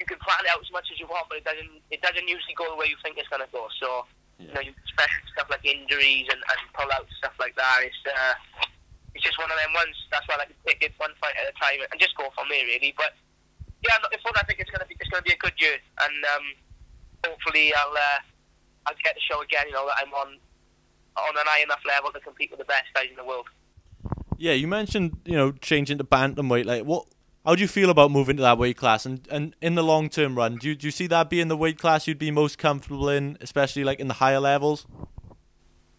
you 0.00 0.06
can 0.06 0.18
plan 0.20 0.44
it 0.44 0.50
out 0.52 0.60
as 0.60 0.70
much 0.72 0.90
as 0.92 0.98
you 0.98 1.06
want, 1.06 1.28
but 1.28 1.38
it 1.40 1.46
doesn't 1.46 1.84
it 1.92 2.00
doesn't 2.02 2.28
usually 2.28 2.56
go 2.58 2.68
the 2.68 2.76
way 2.76 2.90
you 2.90 2.98
think 3.00 3.16
it's 3.16 3.30
gonna 3.30 3.48
go. 3.54 3.68
So 3.80 4.04
you 4.38 4.52
know, 4.54 4.62
you, 4.62 4.72
especially 4.90 5.26
stuff 5.34 5.50
like 5.50 5.64
injuries 5.66 6.26
and, 6.30 6.38
and 6.38 6.60
pull 6.74 6.90
outs 6.94 7.10
stuff 7.18 7.34
like 7.38 7.56
that. 7.56 7.82
It's 7.82 8.02
uh, 8.06 8.34
just 9.28 9.36
one 9.36 9.52
of 9.52 9.60
them 9.60 9.76
ones. 9.76 9.92
That's 10.08 10.24
why 10.24 10.40
I 10.40 10.48
to 10.48 10.56
take 10.64 10.80
it 10.80 10.96
one 10.96 11.12
fight 11.20 11.36
at 11.36 11.52
a 11.52 11.54
time 11.60 11.84
and 11.84 12.00
just 12.00 12.16
go 12.16 12.32
from 12.32 12.48
there, 12.48 12.64
really. 12.64 12.96
But 12.96 13.12
yeah, 13.84 14.00
I'm. 14.00 14.08
I 14.08 14.42
think 14.48 14.60
it's 14.64 14.72
gonna 14.72 14.88
be 14.88 14.96
it's 14.96 15.12
gonna 15.12 15.22
be 15.22 15.36
a 15.36 15.44
good 15.44 15.52
year, 15.60 15.76
and 16.00 16.16
um, 16.32 16.46
hopefully 17.28 17.72
I'll 17.76 17.92
uh, 17.92 18.20
I'll 18.88 18.96
get 19.04 19.14
to 19.14 19.20
show 19.20 19.44
again. 19.44 19.68
You 19.68 19.76
know 19.76 19.86
that 19.86 20.00
I'm 20.00 20.12
on 20.16 20.40
on 21.20 21.34
an 21.36 21.46
high 21.46 21.62
enough 21.62 21.84
level 21.86 22.10
to 22.12 22.20
compete 22.20 22.50
with 22.50 22.58
the 22.58 22.64
best 22.64 22.88
guys 22.94 23.06
in 23.10 23.16
the 23.16 23.24
world. 23.24 23.46
Yeah, 24.38 24.52
you 24.52 24.66
mentioned 24.66 25.20
you 25.24 25.36
know 25.36 25.52
changing 25.52 25.98
to 25.98 26.04
bantamweight. 26.04 26.64
Like, 26.64 26.84
what? 26.84 27.06
How 27.44 27.54
do 27.54 27.62
you 27.62 27.68
feel 27.68 27.88
about 27.88 28.10
moving 28.10 28.36
to 28.36 28.42
that 28.42 28.58
weight 28.58 28.76
class? 28.76 29.06
And 29.06 29.26
and 29.30 29.54
in 29.60 29.74
the 29.74 29.84
long 29.84 30.08
term 30.08 30.36
run, 30.36 30.56
do 30.56 30.68
you, 30.68 30.74
do 30.74 30.86
you 30.86 30.90
see 30.90 31.06
that 31.08 31.30
being 31.30 31.48
the 31.48 31.56
weight 31.56 31.78
class 31.78 32.06
you'd 32.06 32.18
be 32.18 32.30
most 32.30 32.58
comfortable 32.58 33.08
in, 33.08 33.38
especially 33.40 33.84
like 33.84 34.00
in 34.00 34.08
the 34.08 34.14
higher 34.14 34.40
levels? 34.40 34.86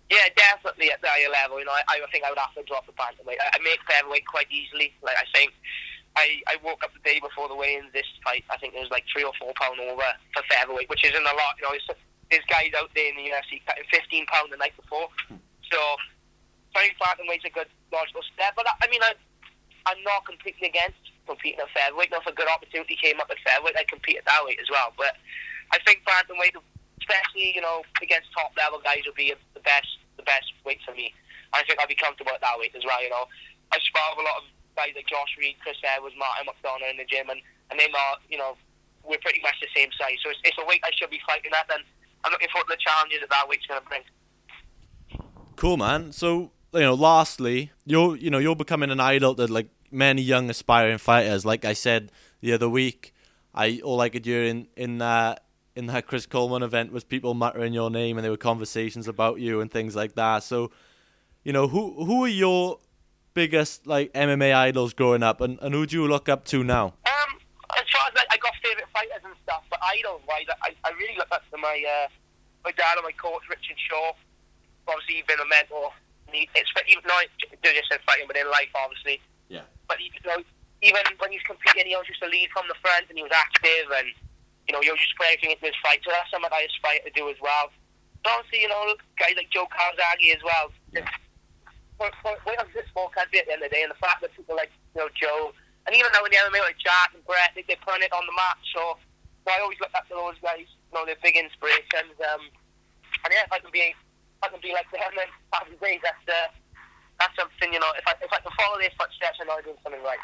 Yeah, 0.09 0.25
definitely 0.33 0.89
at 0.89 1.01
the 1.05 1.07
higher 1.07 1.29
level. 1.29 1.61
You 1.61 1.69
know, 1.69 1.77
I, 1.85 2.01
I 2.01 2.09
think 2.09 2.25
I 2.25 2.33
would 2.33 2.41
have 2.41 2.57
to 2.57 2.65
drop 2.65 2.89
the 2.89 2.97
bantamweight. 2.97 3.37
I, 3.37 3.53
I 3.53 3.59
make 3.61 3.77
featherweight 3.85 4.25
quite 4.25 4.49
easily. 4.49 4.89
Like 5.05 5.21
I 5.21 5.29
think, 5.37 5.53
I, 6.17 6.41
I 6.49 6.57
woke 6.65 6.81
up 6.81 6.89
the 6.97 7.05
day 7.05 7.21
before 7.21 7.45
the 7.45 7.53
weigh-in 7.53 7.93
this 7.93 8.09
fight. 8.25 8.41
I 8.49 8.57
think 8.57 8.73
it 8.73 8.81
was 8.81 8.89
like 8.89 9.05
three 9.13 9.21
or 9.21 9.33
four 9.37 9.53
pound 9.53 9.77
over 9.77 10.09
for 10.33 10.41
featherweight, 10.49 10.89
which 10.89 11.05
isn't 11.05 11.21
a 11.21 11.35
lot. 11.37 11.61
You 11.61 11.69
know, 11.69 11.77
there's, 12.33 12.45
guys 12.49 12.73
out 12.73 12.89
there 12.97 13.09
in 13.09 13.21
the 13.21 13.29
UFC 13.29 13.61
cutting 13.65 13.85
15 13.93 14.25
pound 14.25 14.49
the 14.49 14.57
night 14.57 14.73
before. 14.73 15.09
So, 15.69 15.77
I 16.73 16.89
think 16.89 16.97
bantamweight's 16.97 17.45
a 17.45 17.53
good 17.53 17.69
logical 17.93 18.25
step. 18.33 18.57
But 18.57 18.65
I, 18.65 18.73
I 18.81 18.87
mean, 18.89 19.05
I, 19.05 19.13
I'm 19.85 20.01
not 20.01 20.25
completely 20.25 20.73
against 20.73 20.97
competing 21.29 21.61
at 21.61 21.69
featherweight. 21.69 22.09
If 22.09 22.25
a 22.25 22.33
good 22.33 22.49
opportunity 22.49 22.97
came 22.97 23.21
up 23.21 23.29
at 23.29 23.37
featherweight, 23.45 23.77
I'd 23.77 23.85
compete 23.85 24.17
at 24.17 24.25
that 24.25 24.41
weight 24.41 24.57
as 24.57 24.73
well. 24.73 24.89
But 24.97 25.13
I 25.69 25.77
think 25.85 26.01
bantamweight, 26.09 26.57
especially 27.05 27.53
you 27.53 27.61
know 27.61 27.85
against 28.01 28.33
top 28.33 28.57
level 28.57 28.81
guys, 28.81 29.05
would 29.05 29.13
be 29.13 29.29
the 29.53 29.61
best 29.61 29.98
the 30.19 30.27
best 30.27 30.51
weight 30.67 30.83
for 30.83 30.91
me. 30.91 31.15
I 31.55 31.63
think 31.63 31.79
I'd 31.79 31.89
be 31.89 31.95
comfortable 31.95 32.35
at 32.35 32.43
that 32.43 32.59
weight 32.59 32.75
as 32.75 32.83
well. 32.83 33.01
You 33.01 33.09
know, 33.09 33.25
I 33.71 33.79
spar 33.79 34.03
with 34.13 34.27
a 34.27 34.27
lot 34.27 34.43
of 34.43 34.45
guys 34.75 34.91
like 34.93 35.07
Josh 35.07 35.33
Reece, 35.39 35.57
Chris 35.63 35.79
Edwards, 35.81 36.15
Martin 36.19 36.45
McDonough 36.45 36.91
in 36.91 36.97
the 36.99 37.07
gym, 37.07 37.31
and 37.31 37.39
and 37.71 37.79
they 37.79 37.87
are 37.87 38.15
you 38.27 38.37
know 38.37 38.59
we're 39.07 39.23
pretty 39.23 39.41
much 39.41 39.55
the 39.63 39.71
same 39.73 39.89
size. 39.97 40.19
So 40.21 40.29
it's, 40.29 40.39
it's 40.43 40.57
a 40.59 40.65
weight 40.67 40.83
I 40.83 40.91
should 40.93 41.09
be 41.09 41.19
fighting 41.25 41.51
at, 41.55 41.71
and 41.73 41.83
I'm 42.23 42.31
looking 42.31 42.51
forward 42.51 42.67
to 42.67 42.75
the 42.75 42.83
challenges 42.83 43.19
that 43.23 43.31
that 43.31 43.47
weight's 43.47 43.65
going 43.65 43.81
to 43.81 43.87
bring. 43.87 44.03
Cool, 45.55 45.77
man. 45.77 46.11
So 46.11 46.51
you 46.73 46.81
know, 46.81 46.93
lastly, 46.93 47.71
you're 47.85 48.15
you 48.15 48.29
know 48.29 48.37
you're 48.37 48.55
becoming 48.55 48.91
an 48.91 48.99
idol 48.99 49.35
to 49.35 49.47
like 49.47 49.69
many 49.91 50.21
young 50.21 50.49
aspiring 50.49 50.97
fighters. 50.97 51.45
Like 51.45 51.65
I 51.65 51.73
said 51.73 52.11
the 52.41 52.53
other 52.53 52.69
week, 52.69 53.13
I 53.53 53.81
all 53.83 54.01
I 54.01 54.09
could 54.09 54.25
hear 54.25 54.43
in 54.43 54.67
in 54.75 54.99
that 54.99 55.43
in 55.79 55.87
that 55.87 56.05
Chris 56.05 56.25
Coleman 56.25 56.61
event 56.61 56.91
was 56.91 57.05
people 57.05 57.33
muttering 57.33 57.73
your 57.73 57.89
name, 57.89 58.17
and 58.17 58.23
there 58.23 58.31
were 58.31 58.37
conversations 58.37 59.07
about 59.07 59.39
you 59.39 59.61
and 59.61 59.71
things 59.71 59.95
like 59.95 60.13
that. 60.15 60.43
So, 60.43 60.71
you 61.43 61.53
know, 61.53 61.69
who 61.69 62.03
who 62.03 62.25
are 62.25 62.35
your 62.45 62.79
biggest 63.33 63.87
like 63.87 64.11
MMA 64.13 64.53
idols 64.53 64.93
growing 64.93 65.23
up, 65.23 65.39
and, 65.39 65.57
and 65.61 65.73
who 65.73 65.87
do 65.87 65.95
you 65.95 66.07
look 66.07 66.27
up 66.27 66.43
to 66.51 66.63
now? 66.63 66.93
Um, 67.07 67.31
as 67.79 67.87
far 67.95 68.11
as 68.11 68.13
like, 68.13 68.27
I 68.29 68.37
got 68.37 68.53
favourite 68.61 68.91
fighters 68.93 69.23
and 69.23 69.33
stuff, 69.41 69.63
but 69.71 69.79
idol 69.81 70.21
wise, 70.27 70.45
I, 70.61 70.75
I 70.83 70.91
really 70.99 71.15
look 71.17 71.31
up 71.31 71.41
to 71.49 71.57
my 71.57 71.81
uh, 71.87 72.07
my 72.65 72.71
dad 72.75 72.99
and 72.99 73.05
my 73.07 73.15
coach 73.15 73.47
Richard 73.49 73.79
Shaw. 73.89 74.11
Obviously, 74.85 75.15
he's 75.15 75.25
been 75.25 75.39
a 75.39 75.47
mentor. 75.47 75.95
And 76.27 76.35
he, 76.35 76.49
it's 76.53 76.69
even 76.91 77.07
not 77.07 77.23
just 77.39 77.89
in 77.89 77.97
fighting, 78.05 78.27
but 78.27 78.35
in 78.35 78.45
life, 78.51 78.69
obviously. 78.75 79.21
Yeah. 79.47 79.65
But 79.87 79.97
he, 79.97 80.11
you 80.13 80.29
know, 80.29 80.43
even 80.81 81.01
when 81.17 81.31
he's 81.31 81.41
competing, 81.41 81.87
he 81.87 81.95
always 81.95 82.09
used 82.09 82.21
to 82.21 82.29
lead 82.29 82.49
from 82.51 82.67
the 82.67 82.75
front, 82.83 83.07
and 83.09 83.17
he 83.17 83.23
was 83.23 83.33
active, 83.33 83.87
and 83.95 84.09
you 84.69 84.77
know, 84.77 84.85
you're 84.85 84.93
just 85.01 85.17
put 85.17 85.25
everything 85.33 85.57
into 85.57 85.65
his 85.65 85.79
fight. 85.81 85.97
So 86.05 86.13
that's 86.13 86.29
something 86.29 86.53
I 86.53 86.69
aspire 86.69 87.01
to 87.01 87.09
do 87.17 87.25
as 87.33 87.41
well. 87.41 87.73
But 88.21 88.37
obviously, 88.37 88.61
you 88.61 88.69
know, 88.69 88.93
guys 89.17 89.33
like 89.33 89.49
Joe 89.49 89.65
Calzaghe 89.65 90.29
as 90.29 90.45
well. 90.45 90.69
Yeah. 90.93 91.09
We're, 91.97 92.13
we're, 92.21 92.85
small 92.93 93.09
country 93.09 93.41
at 93.41 93.49
the 93.49 93.57
end 93.57 93.65
of 93.65 93.67
the 93.67 93.75
day, 93.75 93.83
and 93.83 93.91
the 93.91 93.99
fact 93.99 94.21
that 94.23 94.31
people 94.31 94.55
like 94.55 94.71
you 94.95 95.03
know 95.03 95.11
Joe, 95.17 95.51
and 95.83 95.91
even 95.91 96.07
though 96.15 96.23
in 96.23 96.31
the 96.31 96.39
MMA 96.39 96.63
like 96.63 96.79
Jack 96.79 97.11
and 97.11 97.25
Brett, 97.25 97.51
they, 97.57 97.65
they're 97.67 97.81
putting 97.83 98.07
it 98.07 98.13
on 98.15 98.23
the 98.23 98.31
map. 98.37 98.55
So, 98.71 98.95
so 99.43 99.47
I 99.51 99.59
always 99.59 99.81
look 99.83 99.91
up 99.91 100.07
to 100.07 100.15
those 100.15 100.39
guys. 100.39 100.63
You 100.63 100.93
know, 100.95 101.03
they're 101.03 101.19
big 101.19 101.35
inspirations. 101.35 102.15
Um, 102.23 102.47
and 103.25 103.35
yeah, 103.35 103.43
if 103.43 103.51
I 103.51 103.59
can 103.59 103.73
be, 103.73 103.91
if 103.91 104.41
I 104.45 104.47
can 104.47 104.63
be 104.63 104.71
like 104.71 104.87
them, 104.95 105.11
then 105.11 105.27
happy 105.51 105.75
days. 105.81 105.99
That's 105.99 106.23
uh, 106.23 106.47
that's 107.19 107.35
something. 107.35 107.67
You 107.67 107.83
know, 107.83 107.91
if 107.99 108.07
I 108.07 108.15
if 108.23 108.31
I 108.31 108.39
can 108.39 108.53
follow 108.55 108.79
their 108.79 108.95
footsteps, 108.95 109.41
I 109.41 109.49
know 109.49 109.59
I'm 109.59 109.65
doing 109.67 109.81
something 109.83 110.03
right. 110.07 110.23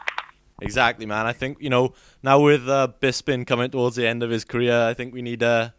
Exactly, 0.61 1.05
man. 1.05 1.25
I 1.25 1.33
think 1.33 1.57
you 1.59 1.69
know 1.69 1.93
now 2.23 2.39
with 2.39 2.67
uh, 2.69 2.87
Bisping 3.01 3.45
coming 3.45 3.69
towards 3.71 3.95
the 3.95 4.07
end 4.07 4.23
of 4.23 4.29
his 4.29 4.45
career, 4.45 4.83
I 4.83 4.93
think 4.93 5.13
we 5.13 5.21
need 5.21 5.43
uh, 5.43 5.69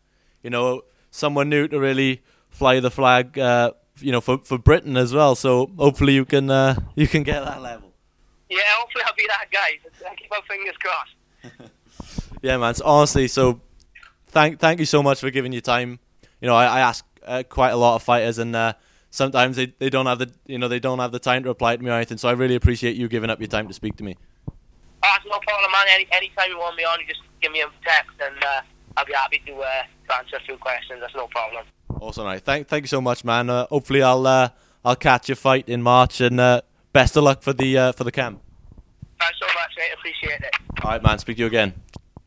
you 0.42 0.50
know 0.50 0.82
someone 1.10 1.48
new 1.48 1.66
to 1.68 1.80
really 1.80 2.22
fly 2.50 2.80
the 2.80 2.90
flag, 2.90 3.38
uh, 3.38 3.72
you 3.98 4.12
know, 4.12 4.20
for 4.20 4.38
for 4.38 4.58
Britain 4.58 4.96
as 4.96 5.14
well. 5.14 5.34
So 5.34 5.70
hopefully 5.78 6.14
you 6.14 6.24
can 6.24 6.50
uh, 6.50 6.76
you 6.94 7.08
can 7.08 7.22
get 7.22 7.44
that 7.44 7.62
level. 7.62 7.92
Yeah, 8.48 8.58
hopefully 8.78 9.04
I'll 9.06 9.14
be 9.14 9.26
that 9.28 9.50
guy. 9.50 9.78
I 10.10 10.14
keep 10.14 10.30
my 10.30 10.40
fingers 10.48 10.76
crossed. 10.78 11.72
Yeah, 12.42 12.58
man. 12.58 12.74
So 12.74 12.84
honestly, 12.84 13.28
so 13.28 13.60
thank 14.28 14.60
thank 14.60 14.78
you 14.78 14.86
so 14.86 15.02
much 15.02 15.20
for 15.20 15.30
giving 15.30 15.52
your 15.52 15.62
time. 15.62 15.98
You 16.40 16.48
know, 16.48 16.54
I, 16.54 16.66
I 16.66 16.80
ask 16.80 17.04
uh, 17.24 17.42
quite 17.48 17.70
a 17.70 17.76
lot 17.76 17.96
of 17.96 18.02
fighters, 18.02 18.38
and 18.38 18.54
uh, 18.54 18.74
sometimes 19.10 19.56
they, 19.56 19.72
they 19.78 19.90
don't 19.90 20.06
have 20.06 20.18
the 20.18 20.30
you 20.46 20.58
know 20.58 20.68
they 20.68 20.78
don't 20.78 20.98
have 20.98 21.12
the 21.12 21.18
time 21.18 21.42
to 21.44 21.48
reply 21.48 21.76
to 21.76 21.82
me 21.82 21.90
or 21.90 21.94
anything. 21.94 22.18
So 22.18 22.28
I 22.28 22.32
really 22.32 22.54
appreciate 22.54 22.94
you 22.94 23.08
giving 23.08 23.30
up 23.30 23.40
your 23.40 23.48
time 23.48 23.66
to 23.68 23.74
speak 23.74 23.96
to 23.96 24.04
me. 24.04 24.16
No 25.26 25.38
problem, 25.40 25.70
man. 25.72 25.86
Any 25.90 26.06
anytime 26.12 26.50
you 26.50 26.58
want 26.58 26.76
me 26.76 26.84
on, 26.84 27.00
you 27.00 27.06
just 27.06 27.20
give 27.42 27.52
me 27.52 27.60
a 27.60 27.66
text, 27.84 28.12
and 28.20 28.42
uh, 28.42 28.60
I'll 28.96 29.04
be 29.04 29.12
happy 29.12 29.42
to, 29.46 29.54
uh, 29.54 29.82
to 30.08 30.16
answer 30.16 30.36
a 30.36 30.40
few 30.40 30.56
questions. 30.56 31.00
That's 31.00 31.14
no 31.14 31.26
problem. 31.28 31.64
Awesome, 32.00 32.24
right? 32.24 32.42
Thank 32.42 32.68
thank 32.68 32.84
you 32.84 32.88
so 32.88 33.00
much, 33.00 33.24
man. 33.24 33.50
Uh, 33.50 33.66
hopefully 33.66 34.02
I'll 34.02 34.26
uh, 34.26 34.50
I'll 34.84 34.96
catch 34.96 35.28
your 35.28 35.36
fight 35.36 35.68
in 35.68 35.82
March, 35.82 36.20
and 36.20 36.38
uh, 36.38 36.60
best 36.92 37.16
of 37.16 37.24
luck 37.24 37.42
for 37.42 37.52
the 37.52 37.76
uh, 37.76 37.92
for 37.92 38.04
the 38.04 38.12
camp. 38.12 38.40
Thanks 39.18 39.38
so 39.40 39.46
much, 39.46 39.70
mate. 39.78 39.90
Appreciate 39.94 40.40
it. 40.40 40.54
All 40.84 40.90
right, 40.90 41.02
man. 41.02 41.18
Speak 41.18 41.36
to 41.38 41.40
you 41.40 41.46
again. 41.46 41.74